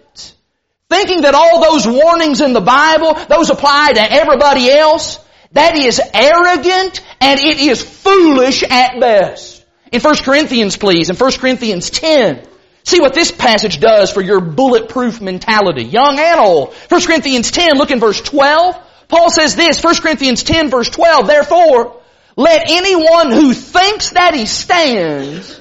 Thinking 0.89 1.21
that 1.21 1.33
all 1.33 1.61
those 1.61 1.87
warnings 1.87 2.41
in 2.41 2.53
the 2.53 2.61
Bible, 2.61 3.15
those 3.27 3.49
apply 3.49 3.93
to 3.93 4.11
everybody 4.11 4.69
else, 4.69 5.19
that 5.51 5.77
is 5.77 6.01
arrogant 6.13 7.01
and 7.21 7.39
it 7.39 7.59
is 7.59 7.81
foolish 7.81 8.63
at 8.63 8.99
best. 8.99 9.65
In 9.91 10.01
1 10.01 10.15
Corinthians 10.17 10.77
please, 10.77 11.09
in 11.09 11.15
1 11.15 11.31
Corinthians 11.33 11.89
10, 11.89 12.45
see 12.83 12.99
what 12.99 13.13
this 13.13 13.31
passage 13.31 13.79
does 13.79 14.11
for 14.11 14.21
your 14.21 14.41
bulletproof 14.41 15.21
mentality, 15.21 15.83
young 15.83 16.19
and 16.19 16.39
old. 16.39 16.73
1 16.73 17.01
Corinthians 17.03 17.51
10, 17.51 17.77
look 17.77 17.91
in 17.91 17.99
verse 17.99 18.21
12. 18.21 18.77
Paul 19.07 19.29
says 19.29 19.55
this, 19.55 19.83
1 19.83 19.95
Corinthians 19.95 20.43
10 20.43 20.69
verse 20.69 20.89
12, 20.89 21.25
therefore, 21.25 22.01
let 22.35 22.69
anyone 22.69 23.31
who 23.31 23.53
thinks 23.53 24.11
that 24.11 24.33
he 24.33 24.45
stands 24.45 25.59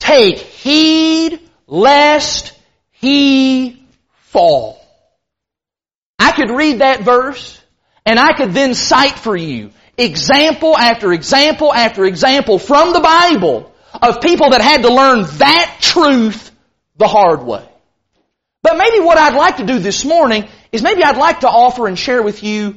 take 0.00 0.38
heed 0.38 1.38
lest 1.66 2.58
he 2.92 3.81
fall. 4.32 4.80
I 6.18 6.32
could 6.32 6.50
read 6.50 6.80
that 6.80 7.02
verse 7.02 7.60
and 8.06 8.18
I 8.18 8.32
could 8.32 8.52
then 8.52 8.74
cite 8.74 9.18
for 9.18 9.36
you 9.36 9.70
example 9.98 10.76
after 10.76 11.12
example 11.12 11.72
after 11.72 12.04
example 12.06 12.58
from 12.58 12.94
the 12.94 13.00
Bible 13.00 13.72
of 14.00 14.22
people 14.22 14.50
that 14.50 14.62
had 14.62 14.82
to 14.82 14.92
learn 14.92 15.24
that 15.38 15.78
truth 15.80 16.50
the 16.96 17.06
hard 17.06 17.42
way. 17.42 17.68
But 18.62 18.78
maybe 18.78 19.00
what 19.00 19.18
I'd 19.18 19.36
like 19.36 19.58
to 19.58 19.66
do 19.66 19.78
this 19.78 20.04
morning 20.04 20.48
is 20.70 20.82
maybe 20.82 21.02
I'd 21.04 21.18
like 21.18 21.40
to 21.40 21.48
offer 21.48 21.86
and 21.86 21.98
share 21.98 22.22
with 22.22 22.42
you 22.42 22.76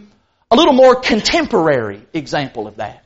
a 0.52 0.56
little 0.56 0.74
more 0.74 0.96
contemporary 0.96 2.06
example 2.14 2.68
of 2.68 2.78
that. 2.78 3.06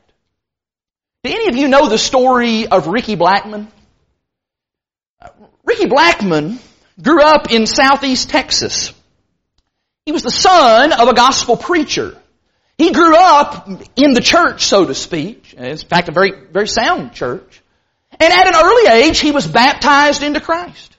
Do 1.22 1.30
any 1.30 1.48
of 1.48 1.56
you 1.56 1.68
know 1.68 1.88
the 1.88 1.98
story 1.98 2.66
of 2.66 2.88
Ricky 2.88 3.16
Blackmon? 3.16 3.68
Ricky 5.64 5.86
Blackmon 5.86 6.58
grew 7.02 7.22
up 7.22 7.50
in 7.50 7.66
southeast 7.66 8.30
Texas. 8.30 8.92
He 10.06 10.12
was 10.12 10.22
the 10.22 10.30
son 10.30 10.92
of 10.92 11.08
a 11.08 11.14
gospel 11.14 11.56
preacher. 11.56 12.16
He 12.78 12.92
grew 12.92 13.14
up 13.14 13.68
in 13.96 14.14
the 14.14 14.22
church, 14.22 14.64
so 14.64 14.86
to 14.86 14.94
speak. 14.94 15.52
In 15.54 15.76
fact, 15.76 16.08
a 16.08 16.12
very, 16.12 16.32
very 16.50 16.66
sound 16.66 17.12
church. 17.12 17.62
And 18.18 18.32
at 18.32 18.46
an 18.46 18.54
early 18.54 19.04
age, 19.04 19.20
he 19.20 19.32
was 19.32 19.46
baptized 19.46 20.22
into 20.22 20.40
Christ. 20.40 20.96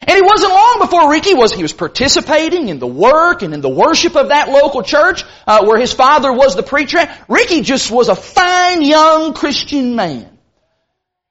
And 0.00 0.16
it 0.16 0.24
wasn't 0.24 0.52
long 0.52 0.78
before 0.80 1.10
Ricky 1.10 1.34
was, 1.34 1.52
he 1.52 1.62
was 1.62 1.74
participating 1.74 2.68
in 2.68 2.78
the 2.78 2.86
work 2.86 3.42
and 3.42 3.52
in 3.52 3.60
the 3.60 3.68
worship 3.68 4.16
of 4.16 4.28
that 4.28 4.48
local 4.48 4.82
church, 4.82 5.24
uh, 5.46 5.64
where 5.64 5.78
his 5.78 5.92
father 5.92 6.32
was 6.32 6.56
the 6.56 6.62
preacher. 6.62 6.98
Ricky 7.28 7.60
just 7.60 7.90
was 7.90 8.08
a 8.08 8.16
fine 8.16 8.82
young 8.82 9.34
Christian 9.34 9.96
man. 9.96 10.38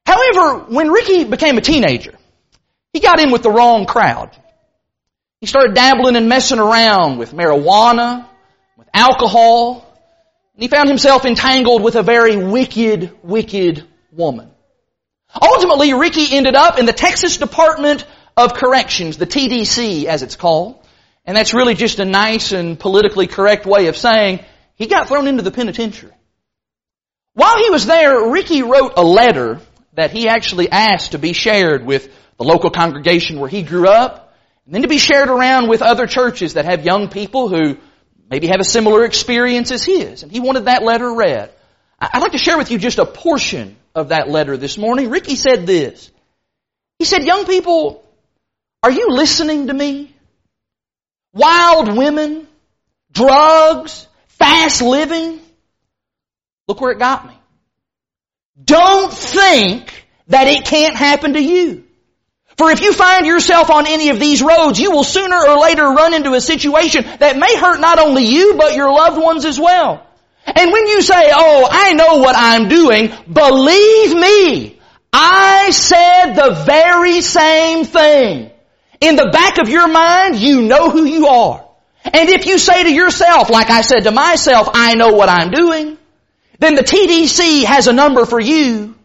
However, 0.05 0.65
when 0.69 0.91
Ricky 0.91 1.23
became 1.23 1.57
a 1.57 1.61
teenager, 1.61 2.18
he 2.93 2.99
got 2.99 3.19
in 3.19 3.31
with 3.31 3.43
the 3.43 3.51
wrong 3.51 3.85
crowd. 3.85 4.35
He 5.41 5.47
started 5.47 5.75
dabbling 5.75 6.15
and 6.15 6.27
messing 6.27 6.59
around 6.59 7.17
with 7.17 7.33
marijuana, 7.33 8.27
with 8.77 8.87
alcohol, 8.93 9.85
and 10.53 10.61
he 10.61 10.67
found 10.67 10.89
himself 10.89 11.25
entangled 11.25 11.81
with 11.81 11.95
a 11.95 12.03
very 12.03 12.35
wicked, 12.35 13.17
wicked 13.23 13.85
woman. 14.11 14.51
Ultimately, 15.41 15.93
Ricky 15.93 16.35
ended 16.35 16.55
up 16.55 16.79
in 16.79 16.85
the 16.85 16.93
Texas 16.93 17.37
Department 17.37 18.05
of 18.35 18.53
Corrections, 18.53 19.17
the 19.17 19.27
TDC 19.27 20.05
as 20.05 20.23
it's 20.23 20.35
called. 20.35 20.79
And 21.25 21.37
that's 21.37 21.53
really 21.53 21.75
just 21.75 21.99
a 21.99 22.05
nice 22.05 22.51
and 22.51 22.79
politically 22.79 23.27
correct 23.27 23.65
way 23.65 23.87
of 23.87 23.95
saying 23.95 24.43
he 24.75 24.87
got 24.87 25.07
thrown 25.07 25.27
into 25.27 25.43
the 25.43 25.51
penitentiary. 25.51 26.13
While 27.33 27.57
he 27.59 27.69
was 27.69 27.85
there, 27.85 28.31
Ricky 28.31 28.63
wrote 28.63 28.93
a 28.97 29.03
letter 29.03 29.59
that 29.93 30.11
he 30.11 30.27
actually 30.27 30.71
asked 30.71 31.11
to 31.11 31.19
be 31.19 31.33
shared 31.33 31.85
with 31.85 32.11
the 32.39 32.45
local 32.45 32.71
congregation 32.71 33.39
where 33.39 33.49
he 33.49 33.61
grew 33.61 33.87
up, 33.87 34.33
and 34.65 34.73
then 34.73 34.81
to 34.83 34.87
be 34.87 34.97
shared 34.97 35.27
around 35.29 35.67
with 35.67 35.81
other 35.81 36.07
churches 36.07 36.53
that 36.53 36.65
have 36.65 36.85
young 36.85 37.09
people 37.09 37.49
who 37.49 37.77
maybe 38.29 38.47
have 38.47 38.61
a 38.61 38.63
similar 38.63 39.03
experience 39.03 39.71
as 39.71 39.83
his. 39.83 40.23
And 40.23 40.31
he 40.31 40.39
wanted 40.39 40.65
that 40.65 40.81
letter 40.81 41.13
read. 41.13 41.51
I'd 41.99 42.21
like 42.21 42.31
to 42.31 42.37
share 42.37 42.57
with 42.57 42.71
you 42.71 42.77
just 42.77 42.97
a 42.97 43.05
portion 43.05 43.75
of 43.93 44.09
that 44.09 44.29
letter 44.29 44.55
this 44.55 44.77
morning. 44.77 45.09
Ricky 45.09 45.35
said 45.35 45.67
this. 45.67 46.09
He 46.97 47.05
said, 47.05 47.23
young 47.23 47.45
people, 47.45 48.03
are 48.83 48.91
you 48.91 49.07
listening 49.09 49.67
to 49.67 49.73
me? 49.73 50.13
Wild 51.33 51.97
women, 51.97 52.47
drugs, 53.11 54.07
fast 54.27 54.81
living. 54.81 55.41
Look 56.69 56.79
where 56.79 56.91
it 56.91 56.99
got 56.99 57.27
me. 57.27 57.33
Don't 58.63 59.11
think 59.11 60.05
that 60.27 60.47
it 60.47 60.65
can't 60.65 60.95
happen 60.95 61.33
to 61.33 61.43
you. 61.43 61.83
For 62.59 62.69
if 62.71 62.81
you 62.81 62.91
find 62.91 63.25
yourself 63.25 63.69
on 63.69 63.87
any 63.87 64.09
of 64.09 64.19
these 64.19 64.41
roads, 64.41 64.81
you 64.81 64.91
will 64.91 65.05
sooner 65.05 65.37
or 65.37 65.61
later 65.61 65.83
run 65.83 66.13
into 66.13 66.33
a 66.33 66.41
situation 66.41 67.05
that 67.19 67.37
may 67.37 67.55
hurt 67.55 67.79
not 67.79 67.99
only 67.99 68.25
you, 68.25 68.55
but 68.57 68.75
your 68.75 68.91
loved 68.91 69.17
ones 69.17 69.45
as 69.45 69.57
well. 69.57 70.05
And 70.45 70.69
when 70.69 70.87
you 70.87 71.01
say, 71.01 71.31
oh, 71.33 71.69
I 71.71 71.93
know 71.93 72.17
what 72.17 72.35
I'm 72.37 72.67
doing, 72.67 73.13
believe 73.31 74.13
me, 74.13 74.77
I 75.13 75.69
said 75.71 76.33
the 76.33 76.65
very 76.65 77.21
same 77.21 77.85
thing. 77.85 78.51
In 78.99 79.15
the 79.15 79.29
back 79.31 79.59
of 79.59 79.69
your 79.69 79.87
mind, 79.87 80.35
you 80.35 80.63
know 80.63 80.89
who 80.89 81.05
you 81.05 81.27
are. 81.27 81.65
And 82.03 82.27
if 82.27 82.45
you 82.45 82.57
say 82.57 82.83
to 82.83 82.93
yourself, 82.93 83.49
like 83.49 83.69
I 83.69 83.79
said 83.79 84.01
to 84.01 84.11
myself, 84.11 84.67
I 84.73 84.95
know 84.95 85.13
what 85.13 85.29
I'm 85.29 85.51
doing, 85.51 85.97
then 86.59 86.75
the 86.75 86.83
TDC 86.83 87.63
has 87.63 87.87
a 87.87 87.93
number 87.93 88.25
for 88.25 88.37
you. 88.37 88.95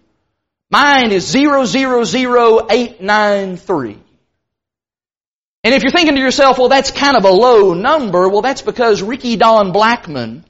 Mine 0.75 1.13
is 1.13 1.33
000893. 1.33 3.99
And 5.63 5.73
if 5.73 5.85
you're 5.85 5.93
thinking 5.93 6.17
to 6.17 6.21
yourself, 6.21 6.59
well, 6.59 6.69
that's 6.69 6.91
kind 6.91 7.17
of 7.17 7.25
a 7.25 7.31
low 7.31 7.75
number, 7.75 8.29
well, 8.29 8.43
that's 8.43 8.63
because 8.63 9.01
Ricky 9.01 9.37
Don 9.37 9.73
Blackmon 9.73 10.43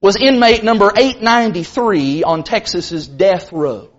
was 0.00 0.16
inmate 0.16 0.64
number 0.64 0.90
893 0.96 2.22
on 2.22 2.44
Texas's 2.44 3.06
death 3.06 3.52
row. 3.52 3.90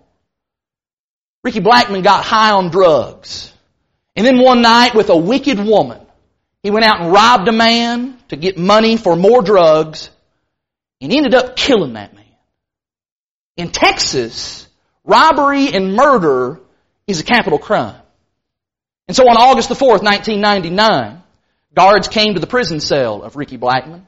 Ricky 1.44 1.60
Blackmon 1.60 2.02
got 2.02 2.24
high 2.24 2.50
on 2.50 2.70
drugs. 2.70 3.52
And 4.16 4.26
then 4.26 4.40
one 4.40 4.62
night 4.62 4.96
with 4.96 5.08
a 5.08 5.16
wicked 5.16 5.60
woman, 5.60 6.04
he 6.64 6.72
went 6.72 6.84
out 6.84 7.00
and 7.00 7.12
robbed 7.12 7.46
a 7.46 7.52
man 7.52 8.18
to 8.30 8.34
get 8.34 8.58
money 8.58 8.96
for 8.96 9.14
more 9.14 9.40
drugs 9.40 10.10
and 11.00 11.12
ended 11.12 11.32
up 11.32 11.54
killing 11.54 11.92
that 11.92 12.12
man. 12.12 12.24
In 13.56 13.70
Texas, 13.70 14.66
robbery 15.04 15.72
and 15.72 15.94
murder 15.94 16.60
is 17.06 17.20
a 17.20 17.24
capital 17.24 17.58
crime. 17.58 18.00
And 19.08 19.16
so 19.16 19.24
on 19.24 19.36
August 19.36 19.68
the 19.68 19.74
4th, 19.74 20.02
1999, 20.02 21.22
guards 21.74 22.08
came 22.08 22.34
to 22.34 22.40
the 22.40 22.46
prison 22.46 22.80
cell 22.80 23.22
of 23.22 23.36
Ricky 23.36 23.58
Blackmon 23.58 23.94
and 23.94 24.04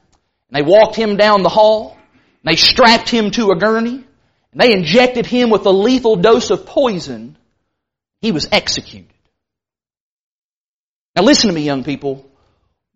they 0.53 0.62
walked 0.62 0.97
him 0.97 1.16
down 1.16 1.43
the 1.43 1.49
hall 1.49 1.97
They 2.45 2.57
strapped 2.57 3.09
him 3.09 3.30
to 3.32 3.51
a 3.51 3.57
gurney. 3.57 4.05
And 4.53 4.61
they 4.61 4.72
injected 4.74 5.26
him 5.26 5.49
with 5.49 5.64
a 5.64 5.70
lethal 5.70 6.16
dose 6.16 6.51
of 6.51 6.66
poison. 6.66 7.36
He 8.20 8.32
was 8.32 8.49
executed. 8.53 9.09
Now 11.16 11.22
listen 11.22 11.49
to 11.49 11.55
me, 11.55 11.62
young 11.62 11.84
people. 11.84 12.28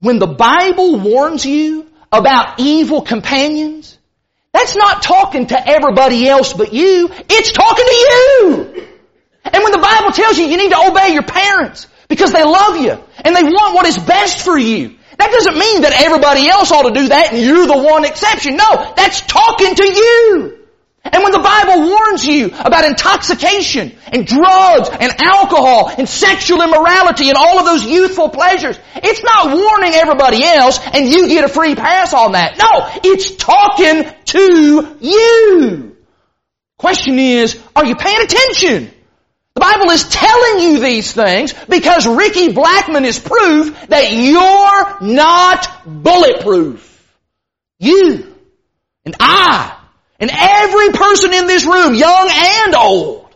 When 0.00 0.18
the 0.18 0.26
Bible 0.26 0.98
warns 0.98 1.46
you 1.46 1.86
about 2.12 2.60
evil 2.60 3.02
companions, 3.02 3.98
that's 4.56 4.76
not 4.76 5.02
talking 5.02 5.46
to 5.48 5.68
everybody 5.68 6.28
else 6.28 6.52
but 6.54 6.72
you. 6.72 7.10
It's 7.28 7.52
talking 7.52 7.84
to 7.84 7.94
you. 7.94 8.86
And 9.44 9.62
when 9.62 9.72
the 9.72 9.78
Bible 9.78 10.12
tells 10.12 10.38
you 10.38 10.46
you 10.46 10.56
need 10.56 10.70
to 10.70 10.90
obey 10.90 11.12
your 11.12 11.22
parents 11.22 11.86
because 12.08 12.32
they 12.32 12.42
love 12.42 12.76
you 12.80 12.98
and 13.24 13.36
they 13.36 13.42
want 13.42 13.74
what 13.74 13.86
is 13.86 13.98
best 13.98 14.42
for 14.42 14.58
you, 14.58 14.96
that 15.18 15.30
doesn't 15.30 15.58
mean 15.58 15.82
that 15.82 15.92
everybody 16.02 16.48
else 16.48 16.72
ought 16.72 16.88
to 16.88 16.94
do 16.94 17.08
that 17.08 17.32
and 17.32 17.42
you're 17.42 17.66
the 17.66 17.78
one 17.78 18.04
exception. 18.04 18.56
No, 18.56 18.92
that's 18.96 19.20
talking 19.22 19.74
to 19.74 19.86
you. 19.86 20.65
And 21.12 21.22
when 21.22 21.32
the 21.32 21.38
Bible 21.38 21.88
warns 21.88 22.26
you 22.26 22.46
about 22.46 22.84
intoxication 22.84 23.96
and 24.12 24.26
drugs 24.26 24.88
and 24.90 25.12
alcohol 25.22 25.90
and 25.96 26.08
sexual 26.08 26.62
immorality 26.62 27.28
and 27.28 27.36
all 27.36 27.58
of 27.58 27.64
those 27.64 27.84
youthful 27.84 28.30
pleasures, 28.30 28.78
it's 28.96 29.22
not 29.22 29.56
warning 29.56 29.94
everybody 29.94 30.42
else 30.42 30.80
and 30.92 31.08
you 31.08 31.28
get 31.28 31.44
a 31.44 31.48
free 31.48 31.74
pass 31.74 32.12
on 32.12 32.32
that. 32.32 32.58
No, 32.58 33.10
it's 33.10 33.34
talking 33.36 34.04
to 34.26 34.96
you. 35.00 35.96
Question 36.78 37.18
is, 37.18 37.58
are 37.74 37.86
you 37.86 37.96
paying 37.96 38.22
attention? 38.22 38.90
The 39.54 39.60
Bible 39.60 39.90
is 39.90 40.06
telling 40.08 40.60
you 40.60 40.80
these 40.80 41.12
things 41.12 41.54
because 41.68 42.06
Ricky 42.06 42.52
Blackmon 42.52 43.04
is 43.04 43.18
proof 43.18 43.88
that 43.88 44.12
you're 44.12 45.14
not 45.14 46.02
bulletproof. 46.02 46.92
You 47.78 48.34
and 49.06 49.16
I 49.18 49.75
and 50.18 50.30
every 50.32 50.90
person 50.90 51.32
in 51.32 51.46
this 51.46 51.64
room, 51.64 51.94
young 51.94 52.28
and 52.30 52.74
old, 52.74 53.34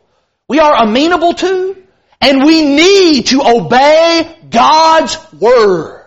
we 0.48 0.58
are 0.58 0.82
amenable 0.82 1.34
to 1.34 1.76
and 2.20 2.44
we 2.44 2.62
need 2.62 3.26
to 3.28 3.42
obey 3.42 4.36
God's 4.50 5.16
Word. 5.32 6.04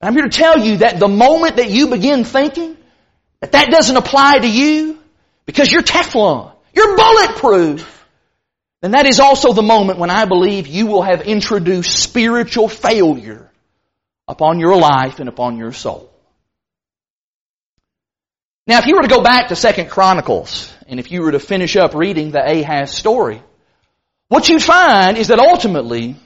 I'm 0.00 0.14
here 0.14 0.24
to 0.24 0.36
tell 0.36 0.58
you 0.58 0.78
that 0.78 0.98
the 0.98 1.08
moment 1.08 1.56
that 1.56 1.70
you 1.70 1.86
begin 1.88 2.24
thinking 2.24 2.76
that 3.40 3.52
that 3.52 3.70
doesn't 3.70 3.96
apply 3.96 4.38
to 4.38 4.50
you 4.50 4.98
because 5.46 5.70
you're 5.70 5.82
Teflon, 5.82 6.52
you're 6.74 6.96
bulletproof, 6.96 8.06
then 8.80 8.92
that 8.92 9.06
is 9.06 9.20
also 9.20 9.52
the 9.52 9.62
moment 9.62 9.98
when 9.98 10.10
I 10.10 10.24
believe 10.24 10.66
you 10.66 10.86
will 10.86 11.02
have 11.02 11.22
introduced 11.22 12.02
spiritual 12.02 12.68
failure 12.68 13.48
upon 14.26 14.58
your 14.58 14.76
life 14.76 15.20
and 15.20 15.28
upon 15.28 15.56
your 15.56 15.72
soul. 15.72 16.11
Now, 18.66 18.78
if 18.78 18.86
you 18.86 18.94
were 18.94 19.02
to 19.02 19.08
go 19.08 19.22
back 19.22 19.48
to 19.48 19.56
Second 19.56 19.90
Chronicles, 19.90 20.72
and 20.86 21.00
if 21.00 21.10
you 21.10 21.22
were 21.22 21.32
to 21.32 21.40
finish 21.40 21.76
up 21.76 21.94
reading 21.94 22.30
the 22.30 22.40
Ahaz 22.40 22.92
story, 22.92 23.42
what 24.28 24.48
you'd 24.48 24.62
find 24.62 25.18
is 25.18 25.28
that 25.28 25.40
ultimately, 25.40 26.16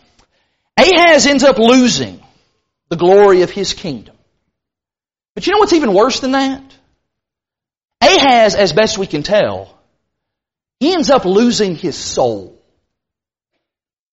Ahaz 0.77 1.27
ends 1.27 1.45
up 1.45 1.59
losing 1.59 2.23
the 2.89 2.97
glory 2.97 3.43
of 3.43 3.51
his 3.51 3.73
kingdom. 3.73 4.15
But 5.35 5.47
you 5.47 5.53
know 5.53 5.59
what's 5.59 5.73
even 5.73 5.95
worse 5.95 6.21
than 6.21 6.33
that? 6.33 6.63
Ahaz, 8.03 8.55
as 8.55 8.73
best 8.73 8.99
we 8.99 9.07
can 9.07 9.23
tell, 9.23 9.77
he 10.79 10.93
ends 10.93 11.11
up 11.11 11.25
losing 11.25 11.75
his 11.75 11.97
soul. 11.97 12.61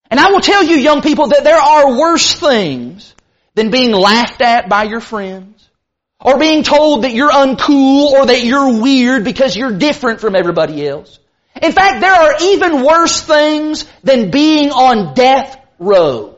And 0.10 0.20
I 0.20 0.32
will 0.32 0.42
tell 0.42 0.64
you, 0.64 0.78
young 0.78 1.02
people, 1.02 1.28
that 1.28 1.44
there 1.44 1.60
are 1.60 2.00
worse 2.00 2.34
things 2.40 3.14
than 3.56 3.70
being 3.70 3.92
laughed 3.92 4.42
at 4.42 4.70
by 4.70 4.84
your 4.84 5.02
friends, 5.02 5.63
or 6.24 6.40
being 6.40 6.64
told 6.64 7.04
that 7.04 7.14
you're 7.14 7.32
uncool 7.32 8.12
or 8.12 8.26
that 8.28 8.44
you're 8.44 8.82
weird 8.82 9.26
because 9.26 9.56
you're 9.56 9.78
different 9.78 10.22
from 10.22 10.36
everybody 10.36 10.88
else. 10.88 11.20
In 11.62 11.72
fact, 11.74 12.00
there 12.00 12.14
are 12.14 12.36
even 12.42 12.84
worse 12.84 13.22
things 13.22 13.86
than 14.04 14.32
being 14.32 14.72
on 14.72 15.14
death 15.14 15.60
row. 15.80 16.38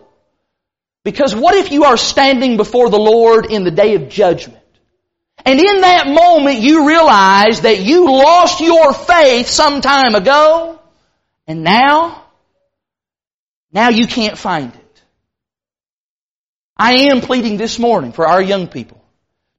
Because 1.03 1.36
what 1.36 1.53
if 1.53 1.71
you 1.71 1.86
are 1.86 1.97
standing 1.97 2.57
before 2.57 2.89
the 2.89 2.97
Lord 2.97 3.45
in 3.45 3.63
the 3.63 3.71
day 3.71 3.93
of 3.93 4.09
judgment? 4.09 4.59
And 5.45 5.59
in 5.59 5.81
that 5.81 6.07
moment 6.07 6.59
you 6.59 6.88
realize 6.88 7.61
that 7.61 7.79
you 7.79 8.11
lost 8.11 8.61
your 8.61 8.91
faith 8.91 9.47
some 9.47 9.81
time 9.81 10.15
ago, 10.15 10.79
and 11.45 11.63
now, 11.63 12.23
now 13.71 13.89
you 13.89 14.07
can't 14.07 14.38
find 14.38 14.73
it. 14.73 15.03
I 16.75 17.11
am 17.11 17.21
pleading 17.21 17.57
this 17.57 17.77
morning 17.77 18.11
for 18.11 18.25
our 18.25 18.41
young 18.41 18.67
people 18.67 19.04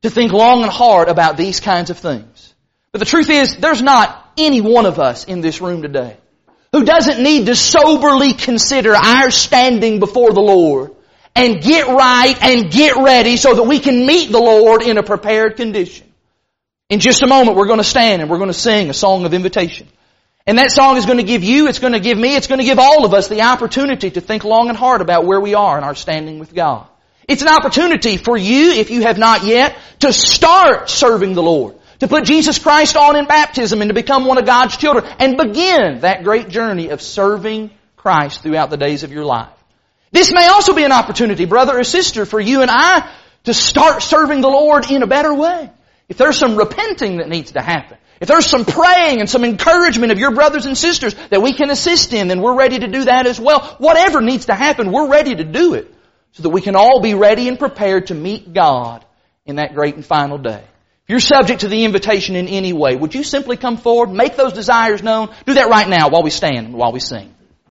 to 0.07 0.11
think 0.11 0.33
long 0.33 0.63
and 0.63 0.71
hard 0.71 1.09
about 1.09 1.37
these 1.37 1.59
kinds 1.59 1.91
of 1.91 1.99
things. 1.99 2.55
But 2.93 3.01
the 3.01 3.05
truth 3.05 3.29
is, 3.29 3.57
there's 3.57 3.83
not 3.83 4.33
any 4.39 4.61
one 4.61 4.87
of 4.87 5.01
us 5.01 5.25
in 5.25 5.41
this 5.41 5.61
room 5.61 5.83
today 5.83 6.17
who 6.73 6.85
doesn't 6.85 7.23
need 7.23 7.47
to 7.47 7.57
soberly 7.57 8.33
consider 8.33 8.95
our 8.95 9.31
standing 9.31 9.99
before 9.99 10.33
the 10.33 10.41
Lord 10.41 10.95
and 11.35 11.61
get 11.61 11.89
right 11.89 12.41
and 12.41 12.71
get 12.71 12.97
ready 12.97 13.37
so 13.37 13.55
that 13.55 13.65
we 13.65 13.81
can 13.81 14.07
meet 14.07 14.31
the 14.31 14.39
Lord 14.39 14.83
in 14.83 14.97
a 14.97 15.03
prepared 15.03 15.57
condition. 15.57 16.07
In 16.89 17.01
just 17.01 17.23
a 17.23 17.27
moment, 17.27 17.57
we're 17.57 17.67
going 17.67 17.81
to 17.81 17.85
stand 17.85 18.23
and 18.23 18.31
we're 18.31 18.39
going 18.39 18.49
to 18.51 18.55
sing 18.55 18.89
a 18.89 18.95
song 18.95 19.25
of 19.25 19.35
invitation. 19.35 19.89
And 20.47 20.59
that 20.59 20.71
song 20.71 20.97
is 20.97 21.05
going 21.05 21.19
to 21.19 21.25
give 21.25 21.43
you, 21.43 21.67
it's 21.67 21.81
going 21.81 21.95
to 21.95 22.01
give 22.01 22.17
me, 22.17 22.37
it's 22.37 22.47
going 22.47 22.61
to 22.61 22.65
give 22.65 22.79
all 22.79 23.05
of 23.05 23.13
us 23.13 23.27
the 23.27 23.43
opportunity 23.43 24.13
to 24.13 24.21
think 24.21 24.45
long 24.45 24.69
and 24.69 24.79
hard 24.79 25.01
about 25.01 25.27
where 25.27 25.41
we 25.41 25.55
are 25.55 25.77
in 25.77 25.83
our 25.83 25.97
standing 25.97 26.39
with 26.39 26.55
God. 26.55 26.87
It's 27.29 27.43
an 27.43 27.49
opportunity 27.49 28.17
for 28.17 28.37
you, 28.37 28.73
if 28.73 28.91
you 28.91 29.03
have 29.03 29.19
not 29.19 29.45
yet, 29.45 29.77
to 30.01 30.13
start 30.13 30.89
serving 30.89 31.35
the 31.35 31.43
Lord. 31.43 31.75
To 32.01 32.09
put 32.09 32.25
Jesus 32.25 32.59
Christ 32.59 32.97
on 32.97 33.17
in 33.17 33.27
baptism 33.27 33.81
and 33.81 33.89
to 33.89 33.95
become 33.95 34.27
one 34.27 34.39
of 34.39 34.45
God's 34.45 34.77
children 34.77 35.07
and 35.19 35.37
begin 35.37 36.01
that 36.01 36.25
great 36.25 36.49
journey 36.49 36.91
of 36.91 37.01
serving 37.01 37.71
Christ 37.97 38.43
throughout 38.43 38.71
the 38.71 38.77
days 38.77 39.03
of 39.03 39.13
your 39.13 39.25
life. 39.25 39.49
This 40.13 40.33
may 40.33 40.47
also 40.47 40.75
be 40.75 40.85
an 40.85 40.93
opportunity, 40.93 41.47
brother 41.47 41.79
or 41.79 41.85
sister, 41.85 42.27
for 42.27 42.39
you 42.39 42.63
and 42.63 42.71
I 42.71 43.11
to 43.45 43.55
start 43.55 44.03
serving 44.03 44.41
the 44.41 44.49
Lord 44.49 44.89
in 44.91 45.03
a 45.03 45.07
better 45.07 45.35
way. 45.35 45.71
If 46.09 46.19
there's 46.19 46.39
some 46.39 46.57
repenting 46.57 47.17
that 47.17 47.29
needs 47.29 47.53
to 47.53 47.63
happen, 47.63 47.97
if 48.21 48.29
there's 48.29 48.47
some 48.47 48.65
praying 48.65 49.21
and 49.21 49.29
some 49.29 49.45
encouragement 49.45 50.13
of 50.13 50.19
your 50.19 50.33
brothers 50.33 50.67
and 50.67 50.77
sisters 50.77 51.15
that 51.31 51.43
we 51.43 51.55
can 51.55 51.71
assist 51.71 52.13
in, 52.13 52.29
then 52.29 52.41
we're 52.41 52.57
ready 52.57 52.79
to 52.79 52.87
do 52.87 53.05
that 53.05 53.27
as 53.27 53.41
well. 53.41 53.77
Whatever 53.79 54.21
needs 54.21 54.47
to 54.47 54.55
happen, 54.55 54.93
we're 54.93 55.09
ready 55.11 55.35
to 55.35 55.45
do 55.45 55.75
it 55.75 55.96
so 56.37 56.43
that 56.43 56.51
we 56.51 56.61
can 56.61 56.77
all 56.77 57.01
be 57.01 57.15
ready 57.15 57.49
and 57.49 57.59
prepared 57.59 58.09
to 58.09 58.15
meet 58.15 58.53
God 58.53 59.03
in 59.47 59.57
that 59.57 59.75
great 59.75 59.95
and 59.95 60.05
final 60.05 60.37
day. 60.37 60.63
If 61.05 61.11
you're 61.11 61.21
subject 61.21 61.63
to 61.63 61.69
the 61.69 61.85
invitation 61.85 62.37
in 62.37 62.47
any 62.49 62.75
way, 62.75 62.95
would 62.95 63.15
you 63.15 63.23
simply 63.23 63.57
come 63.57 63.79
forward, 63.79 64.11
make 64.11 64.37
those 64.37 64.53
desires 64.53 65.03
known? 65.03 65.35
Do 65.47 65.55
that 65.55 65.71
right 65.71 65.89
now 65.89 66.11
while 66.11 66.23
we 66.23 66.29
stand 66.29 66.67
and 66.67 66.75
while 66.75 66.93
we 66.93 67.01
sing. 67.01 67.35